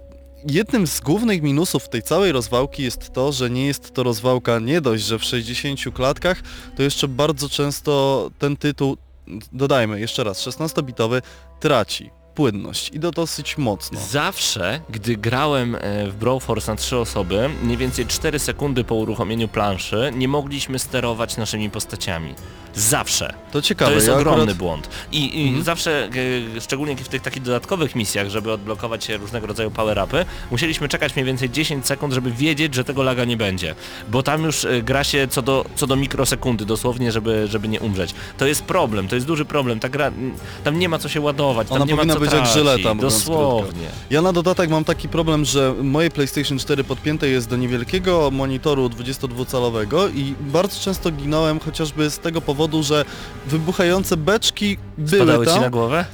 [0.51, 4.81] jednym z głównych minusów tej całej rozwałki jest to, że nie jest to rozwałka nie
[4.81, 6.43] dość, że w 60 klatkach,
[6.77, 8.97] to jeszcze bardzo często ten tytuł,
[9.53, 11.23] dodajmy jeszcze raz, 16-bitowy,
[11.61, 12.11] traci
[12.47, 14.01] płynność i to dosyć mocno.
[14.11, 15.79] Zawsze, gdy grałem e,
[16.11, 20.79] w Brawl Force na trzy osoby, mniej więcej 4 sekundy po uruchomieniu planszy, nie mogliśmy
[20.79, 22.35] sterować naszymi postaciami.
[22.75, 23.35] Zawsze.
[23.53, 24.89] To ciekawe, To jest ja ogromny akurat- błąd.
[25.13, 25.65] I, i Mhm.
[25.65, 26.09] zawsze,
[26.57, 31.27] e, szczególnie w tych takich dodatkowych misjach, żeby odblokować różnego rodzaju power-upy, musieliśmy czekać mniej
[31.27, 33.75] więcej 10 sekund, żeby wiedzieć, że tego laga nie będzie.
[34.09, 37.81] Bo tam już e, gra się co do, co do mikrosekundy dosłownie, żeby, żeby nie
[37.81, 38.15] umrzeć.
[38.39, 39.81] To jest problem, to jest duży problem.
[39.81, 40.13] Ta gra,
[40.65, 43.89] tam nie ma co się ładować, tam Ona nie ma co być jak żyleta, Dosłownie.
[44.11, 48.87] Ja na dodatek mam taki problem, że moje PlayStation 4 podpięte jest do niewielkiego monitoru
[48.87, 53.05] 22-calowego i bardzo często ginąłem chociażby z tego powodu, że
[53.47, 55.63] wybuchające beczki były Spadały ci tam.
[55.63, 56.05] na głowę?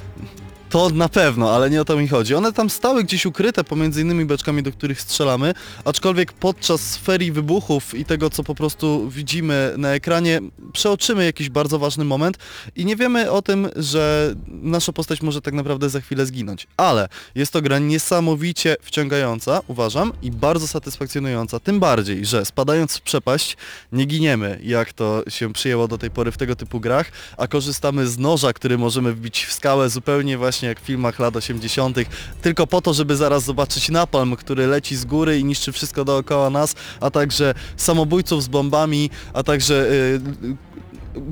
[0.73, 2.35] To na pewno, ale nie o to mi chodzi.
[2.35, 5.53] One tam stały gdzieś ukryte pomiędzy innymi beczkami, do których strzelamy,
[5.85, 10.41] aczkolwiek podczas ferii wybuchów i tego, co po prostu widzimy na ekranie,
[10.73, 12.37] przeoczymy jakiś bardzo ważny moment
[12.75, 16.67] i nie wiemy o tym, że nasza postać może tak naprawdę za chwilę zginąć.
[16.77, 21.59] Ale jest to gra niesamowicie wciągająca, uważam, i bardzo satysfakcjonująca.
[21.59, 23.57] Tym bardziej, że spadając w przepaść
[23.91, 28.07] nie giniemy, jak to się przyjęło do tej pory w tego typu grach, a korzystamy
[28.07, 31.97] z noża, który możemy wbić w skałę zupełnie właśnie jak w filmach lat 80.,
[32.41, 36.49] tylko po to, żeby zaraz zobaczyć napalm, który leci z góry i niszczy wszystko dookoła
[36.49, 40.21] nas, a także samobójców z bombami, a także y,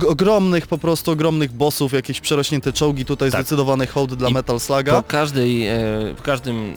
[0.04, 3.42] y, ogromnych, po prostu ogromnych bossów, jakieś przerośnięte czołgi, tutaj Tak.
[3.42, 5.04] zdecydowany hołd dla I Metal Po Sluga.
[5.08, 5.76] każdej, e,
[6.18, 6.74] w każdym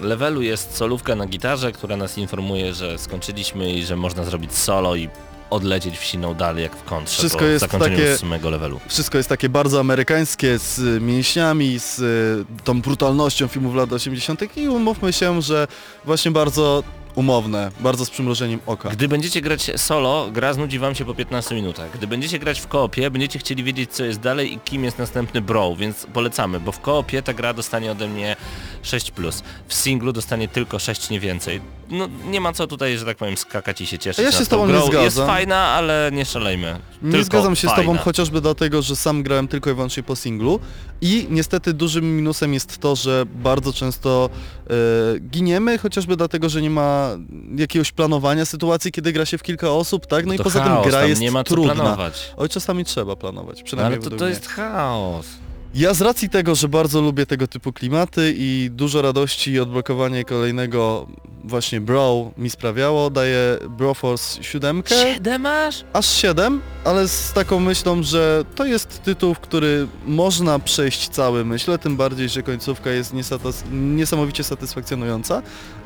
[0.00, 4.96] levelu jest solówka na gitarze, która nas informuje, że skończyliśmy i że można zrobić solo
[4.96, 5.08] i
[5.50, 8.80] odlecieć w siną dalej jak w kontrze Wszystko po jest zakończeniu takie- ósmego levelu.
[8.88, 14.56] Wszystko jest takie bardzo amerykańskie, z y, mięśniami, z y, tą brutalnością filmów lat 80.
[14.56, 15.66] i umówmy się, że
[16.04, 16.82] właśnie bardzo
[17.22, 18.88] umowne, bardzo z przymrużeniem oka.
[18.88, 21.90] Gdy będziecie grać solo, gra znudzi wam się po 15 minutach.
[21.94, 25.40] Gdy będziecie grać w koopie, będziecie chcieli wiedzieć co jest dalej i kim jest następny
[25.40, 28.36] bro, więc polecamy, bo w koopie ta gra dostanie ode mnie
[28.82, 29.42] 6+.
[29.68, 31.60] W singlu dostanie tylko 6, nie więcej.
[31.90, 34.24] No nie ma co tutaj, że tak powiem, skakać i się cieszyć.
[34.24, 34.86] Ja się z tobą tą nie grą.
[34.86, 35.04] zgadzam.
[35.04, 36.78] Jest fajna, ale nie szalejmy.
[37.02, 37.82] Nie Tylko zgadzam się z fajna.
[37.92, 40.60] tobą chociażby dlatego, że sam grałem tylko i wyłącznie po singlu
[41.00, 44.30] i niestety dużym minusem jest to, że bardzo często
[44.70, 44.74] e,
[45.20, 47.07] giniemy, chociażby dlatego, że nie ma
[47.56, 50.26] jakiegoś planowania sytuacji, kiedy gra się w kilka osób, tak?
[50.26, 51.74] No i To poza chaos, tym gra jest nie ma trudna.
[51.74, 52.34] planować.
[52.36, 55.26] Oj, czasami trzeba planować, No, przynajmniej ale to, to jest chaos.
[55.78, 60.24] Ja z racji tego, że bardzo lubię tego typu klimaty i dużo radości i odblokowanie
[60.24, 61.06] kolejnego
[61.44, 64.82] właśnie Bro mi sprawiało, daję Broforce 7.
[64.86, 65.84] Siedem masz?
[65.92, 71.44] Aż 7, ale z taką myślą, że to jest tytuł, w który można przejść cały,
[71.44, 73.14] myślę, tym bardziej, że końcówka jest
[73.72, 75.42] niesamowicie satysfakcjonująca,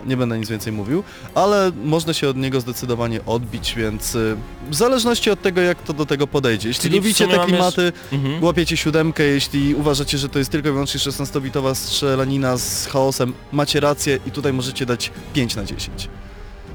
[0.06, 1.02] nie będę nic więcej mówił,
[1.34, 4.36] ale można się od niego zdecydowanie odbić, więc y,
[4.70, 6.68] w zależności od tego, jak to do tego podejdzie.
[6.68, 8.44] Jeśli Czyli w lubicie sumie te klimaty, Mhm.
[8.44, 13.80] łapiecie siódemkę, jeśli uważacie, że to jest tylko i wyłącznie 16-bitowa strzelanina z chaosem, macie
[13.80, 16.08] rację i tutaj możecie dać 5 na 10.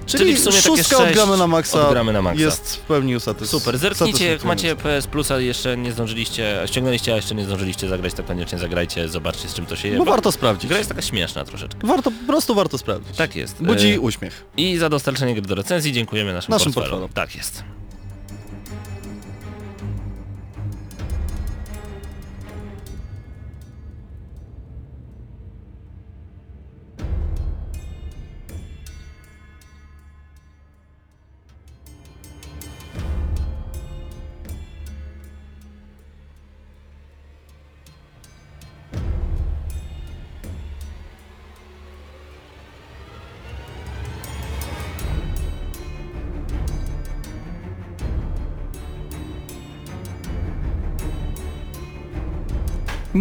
[0.05, 2.41] Czyli, Czyli w sumie takie szóstka sześć odgramy na maksa, odgramy na maksa.
[2.41, 4.75] jest w pełni usatys- Super, zerknijcie, jak macie.
[4.75, 9.47] PS Plusa jeszcze nie zdążyliście, ściągnęliście, a jeszcze nie zdążyliście zagrać, to koniecznie zagrajcie, zobaczcie
[9.49, 9.97] z czym to się je.
[9.97, 10.67] No bo warto sprawdzić.
[10.69, 11.87] Gra jest taka śmieszna troszeczkę.
[11.87, 13.17] Warto, po prostu warto sprawdzić.
[13.17, 13.63] Tak jest.
[13.63, 14.45] Budzi E, uśmiech.
[14.57, 16.99] I za dostarczenie gry do recenzji dziękujemy naszym, Naszym portfelom.
[17.01, 17.27] portfelom.
[17.27, 17.63] Tak jest.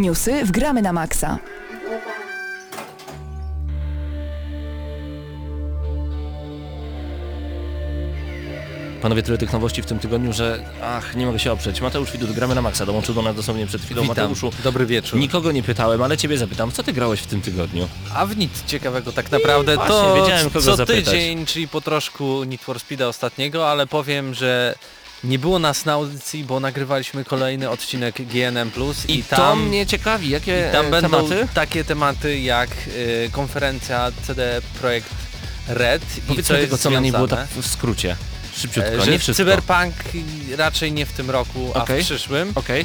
[0.07, 1.39] Newsy w Gramy na Maxa.
[9.03, 11.81] Panowie, tyle tych nowości w tym tygodniu, że ach, nie mogę się oprzeć.
[11.81, 14.03] Mateusz Widut, gramy na maksa, dołączył do nas dosłownie przed chwilą.
[14.03, 15.19] Witam, Mateuszu, dobry wieczór.
[15.19, 17.89] nikogo nie pytałem, ale ciebie zapytam, co ty grałeś w tym tygodniu?
[18.15, 21.05] A w nic ciekawego tak naprawdę właśnie, to wiedziałem, kogo co zapytać.
[21.05, 24.75] tydzień, czyli po troszku Need for Speeda ostatniego, ale powiem, że
[25.27, 28.71] nie było nas na audycji, bo nagrywaliśmy kolejny odcinek GNM+,
[29.09, 31.49] i, I to tam, mnie ciekawi, jakie tam e, będą tematy?
[31.55, 35.11] takie tematy jak y, konferencja CD Projekt
[35.69, 38.17] Red i Powiedz co na niej było tak w skrócie.
[38.57, 39.45] Szybciutko, E, że nie wszystko.
[39.45, 39.95] Cyberpunk
[40.57, 42.03] raczej nie w tym roku, a Okej.
[42.03, 42.53] w przyszłym.
[42.55, 42.81] Okej.
[42.81, 42.85] E,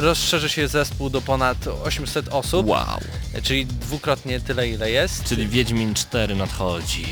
[0.00, 3.00] rozszerzy się zespół do ponad 800 osób, Wow.
[3.42, 5.24] czyli dwukrotnie tyle ile jest.
[5.24, 7.06] Czyli Wiedźmin 4 nadchodzi.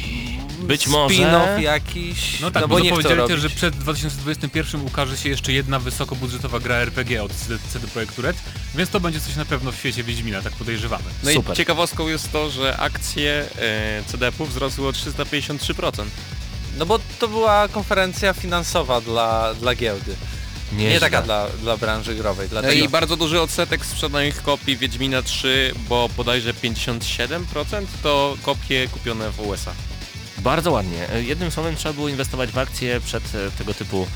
[0.61, 1.15] Być może...
[1.15, 5.29] Spin-off jakiś, No tak, no bo, bo nie powiedzieli też, że przed 2021 ukaże się
[5.29, 8.37] jeszcze jedna wysokobudżetowa gra RPG od CD, CD Projektu Red,
[8.75, 11.05] więc to będzie coś na pewno w świecie Wiedźmina, tak podejrzewamy.
[11.23, 11.55] No Super.
[11.55, 16.05] i ciekawostką jest to, że akcje e, CDP-ów wzrosły o 353%.
[16.79, 20.17] No bo to była konferencja finansowa dla, dla giełdy.
[20.73, 21.01] Nie, Nieźle.
[21.01, 22.49] taka dla, dla branży growej.
[22.63, 27.41] No i bardzo duży odsetek sprzedanych kopii Wiedźmina 3, bo bodajże 57%
[28.03, 29.73] to kopie kupione w USA.
[30.43, 31.09] Bardzo ładnie.
[31.12, 34.07] E, Jednym słowem trzeba było inwestować w akcje przed e, tego typu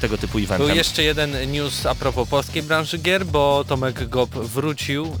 [0.00, 0.66] tego typu eventem.
[0.66, 5.16] Był jeszcze jeden news a propos polskiej branży gier, bo Tomek Gop wrócił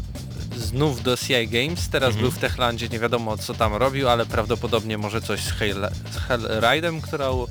[0.56, 2.22] znów do CI Games, teraz Mhm.
[2.22, 6.16] był w Techlandzie, nie wiadomo co tam robił, ale prawdopodobnie może coś z, Hell, z
[6.28, 7.46] Hellride'em, którą y,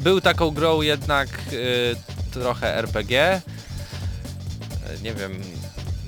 [0.00, 1.96] był taką grą jednak y,
[2.32, 3.40] trochę RPG.
[5.02, 5.42] Nie wiem,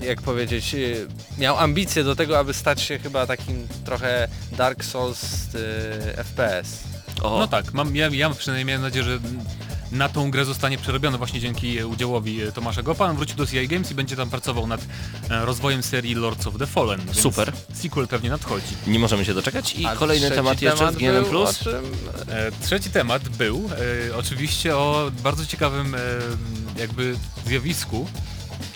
[0.00, 1.06] jak powiedzieć, y,
[1.38, 5.24] miał ambicje do tego, aby stać się chyba takim trochę Dark Souls
[5.54, 6.78] y, FPS.
[7.22, 9.18] No tak, mam, ja, ja przynajmniej miałem nadzieję, że
[9.92, 13.04] na tą grę zostanie przerobiona właśnie dzięki e, udziałowi e, Tomasza Gopa.
[13.04, 14.80] On wrócił do CI Games i będzie tam pracował nad
[15.30, 17.00] e, rozwojem serii Lords of the Fallen.
[17.12, 17.52] Super.
[17.72, 18.66] Sequel pewnie nadchodzi.
[18.86, 19.74] Nie możemy się doczekać.
[19.74, 21.24] I A kolejny temat jeszcze temat z GNM+.
[21.64, 21.74] czym?
[22.28, 23.70] E, trzeci temat był
[24.10, 25.98] e, oczywiście o bardzo ciekawym e,
[26.80, 28.06] jakby zjawisku,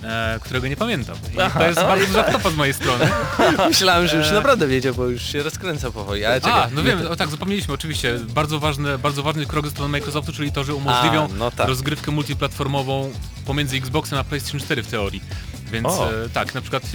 [0.05, 1.17] e, którego nie pamiętam.
[1.35, 1.61] I Aha.
[1.61, 3.09] to jest bardzo duża z mojej strony.
[3.69, 6.71] Myślałem, że już E, naprawdę wiedział, bo już się rozkręca powoli, ale A, czekaj.
[6.75, 8.19] no wiem, o tak, zapomnieliśmy oczywiście.
[8.29, 11.69] Bardzo ważny, bardzo ważny krok ze strony Microsoftu, czyli to, że umożliwią A, no tak.
[11.69, 13.13] rozgrywkę multiplatformową
[13.47, 15.23] pomiędzy Xboxem a PlayStation 4 w teorii.
[15.73, 16.89] Więc e, tak, na przykład e,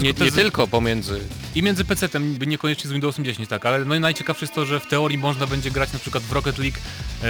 [0.00, 1.20] Nie, nie jest- tylko pomiędzy...
[1.54, 4.80] i między PC-tem, niekoniecznie z Windowsem 10, tak, ale no i najciekawsze jest to, że
[4.80, 6.76] w teorii można będzie grać na przykład w Rocket League
[7.22, 7.26] e,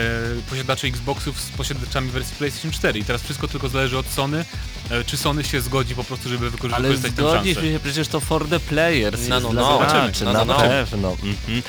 [0.51, 4.45] posiadaczy Xboxów z posiadaczami wersji PlayStation 4 i teraz wszystko tylko zależy od Sony,
[4.91, 7.71] e, czy Sony się zgodzi po prostu, żeby wykorzy- Ale wykorzystać tę zgodzisz szansę.
[7.73, 9.81] się, przecież to for the players No, no, no.
[9.81, 10.61] na No, no, no.
[10.61, 11.11] pewno.
[11.23, 11.63] Mhm.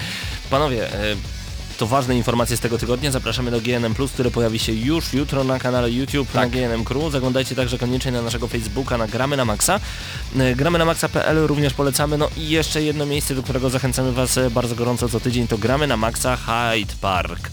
[0.50, 1.16] Panowie, e,
[1.84, 3.12] to ważne informacje z tego tygodnia.
[3.12, 7.12] Zapraszamy do GNM+, które pojawi się już jutro na kanale YouTube na GNM Crew.
[7.12, 9.80] Zaglądajcie także koniecznie na naszego Facebooka na Gramy na Maxa.
[10.40, 12.18] E, Gramy na Maxa.pl również polecamy.
[12.18, 15.58] No i jeszcze jedno miejsce, do którego zachęcamy Was e, bardzo gorąco co tydzień, to
[15.58, 17.50] Gramy na Maxa Hyde Park.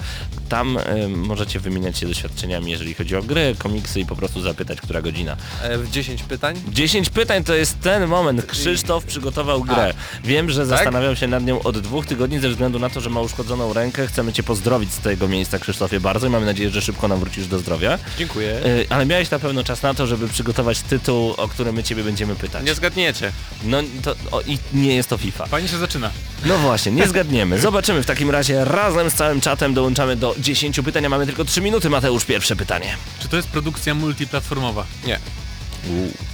[0.48, 4.80] Tam e, możecie wymieniać się doświadczeniami, jeżeli chodzi o gry, komiksy i po prostu zapytać,
[4.80, 5.36] która godzina.
[5.78, 6.62] W 10 pytań?
[6.68, 8.46] 10 pytań to jest ten moment.
[8.46, 9.94] Krzysztof przygotował grę.
[10.24, 13.20] Wiem, że zastanawiał się nad nią od dwóch tygodni ze względu na to, że ma
[13.20, 14.08] uszkodzoną rękę.
[14.20, 17.46] Chcemy Cię pozdrowić z tego miejsca, Krzysztofie, bardzo i mamy nadzieję, że szybko nam wrócisz
[17.46, 17.98] do zdrowia.
[18.18, 18.66] Dziękuję.
[18.66, 22.04] Y, Ale miałeś na pewno czas na to, żeby przygotować tytuł, o który my Ciebie
[22.04, 22.64] będziemy pytać.
[22.66, 23.32] Nie zgadniecie.
[23.64, 25.46] No to o, i nie jest to FIFA.
[25.46, 26.10] Fajnie się zaczyna.
[26.46, 27.58] No właśnie, nie zgadniemy.
[27.68, 28.64] Zobaczymy w takim razie.
[28.64, 31.90] Razem z całym czatem dołączamy do 10 pytań, a mamy tylko 3 minuty.
[31.90, 32.96] Mateusz, pierwsze pytanie.
[33.18, 34.86] Czy to jest produkcja multiplatformowa?
[35.06, 35.18] Nie.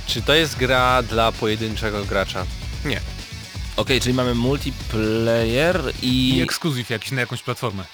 [0.06, 2.46] Czy to jest gra dla pojedynczego gracza?
[2.84, 3.00] Nie.
[3.76, 6.36] Okej, czyli mamy multiplayer i...
[6.36, 7.84] I ekskluzyw jakiś na jakąś platformę?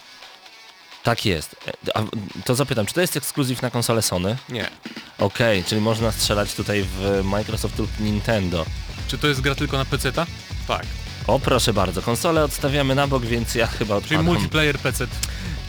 [1.03, 1.57] Tak jest.
[1.89, 2.03] E, A,
[2.45, 4.37] to zapytam, czy to jest ekskluzyw na konsolę Sony?
[4.49, 4.71] Nie.
[5.19, 8.67] Okej, czyli można strzelać tutaj w Microsoft lub Nintendo.
[9.09, 10.27] Czy to jest gra tylko na PC-ta?
[10.69, 10.87] Tak.
[11.27, 14.25] O proszę bardzo, konsolę odstawiamy na bok, więc ja chyba Czyli odpadam.
[14.25, 15.07] multiplayer PC.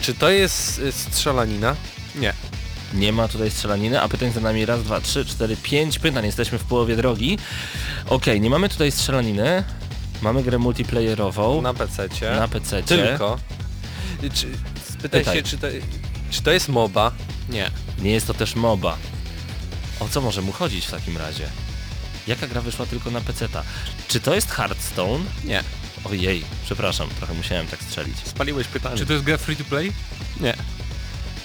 [0.00, 1.76] Czy to jest y, strzelanina?
[2.14, 2.32] Nie.
[2.94, 6.24] Nie ma tutaj strzelaniny, a pytań za nami raz, dwa, trzy, cztery, pięć pytań.
[6.26, 7.38] Jesteśmy w połowie drogi.
[8.08, 9.64] Okej, nie mamy tutaj strzelaniny.
[10.22, 12.30] Mamy grę multiplayerową Na PC-cie.
[12.36, 12.82] na PC.
[12.82, 13.38] Tylko.
[14.34, 14.48] Czy,
[14.88, 15.36] spytaj Pytaj.
[15.36, 15.66] się, czy to,
[16.30, 17.12] czy to jest MOBA?
[17.48, 17.70] Nie.
[17.98, 18.96] Nie jest to też MOBA.
[20.00, 21.48] O co może mu chodzić w takim razie?
[22.26, 23.48] Jaka gra wyszła tylko na PC?
[23.48, 23.62] -ta?
[24.08, 25.24] Czy to jest Hearthstone?
[25.44, 25.62] Nie.
[26.04, 28.16] Ojej, przepraszam, trochę musiałem tak strzelić.
[28.24, 28.96] Spaliłeś pytanie.
[28.98, 29.92] Czy to jest gra free to play?
[30.40, 30.54] Nie.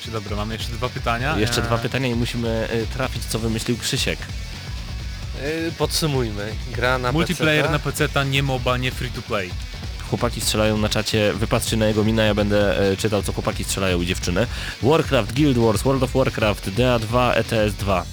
[0.03, 1.37] Czy dobra, mamy jeszcze dwa pytania.
[1.39, 4.19] Jeszcze Eee, dwa pytania i musimy y, trafić, co wymyślił Krzysiek.
[5.39, 6.53] Y, Podsumujmy.
[6.75, 7.71] Gra na Multiplayer PC.
[7.71, 9.49] na PC-ta, nie MOBA, nie free to play.
[10.09, 14.01] Chłopaki strzelają na czacie, wypatrzcie na jego minę, ja będę e, czytał, co chłopaki strzelają
[14.01, 14.47] i dziewczyny.
[14.83, 18.03] Warcraft, Guild Wars, World of Warcraft, DA2, ETS2.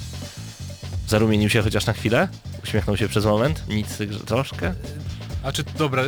[1.09, 2.29] Zarumienił się chociaż na chwilę?
[2.65, 3.63] Uśmiechnął się przez moment?
[3.69, 3.89] Nic
[4.27, 4.75] troszkę?
[5.43, 6.03] A czy, dobra,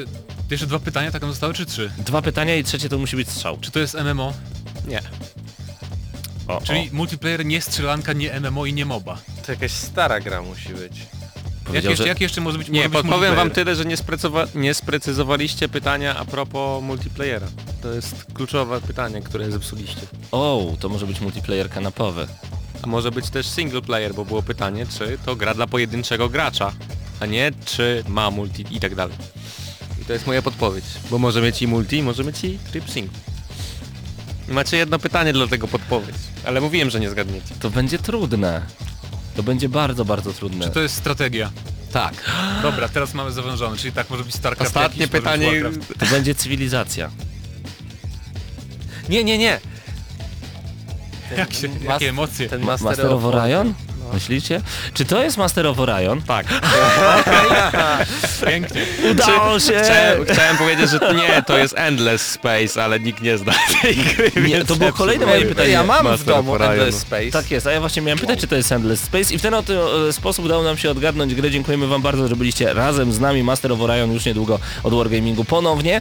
[0.50, 1.90] jeszcze dwa pytania, tak nam zostały, czy trzy?
[1.98, 3.58] Dwa pytania i trzecie to musi być strzał.
[3.60, 4.32] Czy to jest MMO?
[4.88, 5.00] Nie.
[6.48, 9.18] O, Czyli multiplayer nie strzelanka, nie MMO i nie MOBA.
[9.48, 11.06] To jakaś stara gra musi być.
[11.72, 12.08] Jak jeszcze, że...
[12.08, 16.24] jak jeszcze może być Nie, podpowiem wam tyle, że nie, sprecyzowa- nie sprecyzowaliście pytania a
[16.24, 17.46] propos multiplayera.
[17.82, 20.00] To jest kluczowe pytanie, które zepsuliście.
[20.32, 22.26] O, to może być multiplayer kanapowy.
[22.82, 26.72] A może być też single player, bo było pytanie, czy to gra dla pojedynczego gracza,
[27.20, 29.16] a nie czy ma multi i tak dalej.
[30.02, 33.18] I to jest moja podpowiedź, bo może mieć i multi, może mieć i tryb single.
[34.48, 37.54] Macie jedno pytanie dla tego podpowiedź, ale mówiłem, że nie zgadniecie.
[37.60, 38.62] To będzie trudne.
[39.38, 40.64] To będzie bardzo, bardzo trudne.
[40.64, 41.50] Czy to jest strategia?
[41.92, 42.14] Tak.
[42.62, 45.62] Dobra, teraz mamy zawężone, czyli tak może być StarCraft Ostatnie jakiś, może być pytanie...
[45.62, 45.98] Warcraft.
[45.98, 47.10] To będzie cywilizacja.
[49.08, 49.60] Nie, nie, nie.
[51.36, 52.48] Jak się, Mas- jakie emocje?
[52.48, 53.74] Ten Master, Master of Orion?
[54.12, 54.60] Myślicie?
[54.94, 56.22] Czy to jest Master of Orion?
[56.22, 56.46] Tak.
[58.46, 58.82] Pięknie.
[59.10, 59.72] Udało się!
[59.84, 63.52] Chciałem, chciałem powiedzieć, że nie, to jest Endless Space, ale nikt nie zna
[63.82, 65.68] tej gry, Nie, to było kolejne moje pytanie.
[65.68, 66.72] Ja mam w Master domu of Orion.
[66.72, 67.30] Endless Space.
[67.30, 69.54] Tak jest, a ja właśnie miałem pytać, czy to jest Endless Space i w ten
[69.54, 71.50] oto e, sposób udało nam się odgadnąć grę.
[71.50, 73.42] Dziękujemy wam bardzo, że byliście razem z nami.
[73.42, 75.96] Master of Orion już niedługo od Wargamingu ponownie.
[75.96, 76.00] E,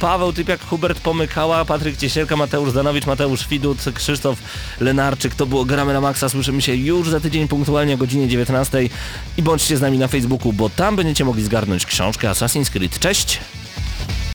[0.00, 4.38] Paweł Typiak, Hubert Pomykała, Patryk Ciesielka, Mateusz Danowicz, Mateusz Widut, Krzysztof
[4.80, 5.34] Lenarczyk.
[5.34, 6.28] To było Gramy na Maxa.
[6.28, 7.27] Słyszymy się już za tydzień.
[7.30, 8.88] Tydzień punktualnie o godzinie 19
[9.36, 12.98] i bądźcie z nami na Facebooku, bo tam będziecie mogli zgarnąć książkę Assassin's Creed.
[12.98, 13.40] Cześć!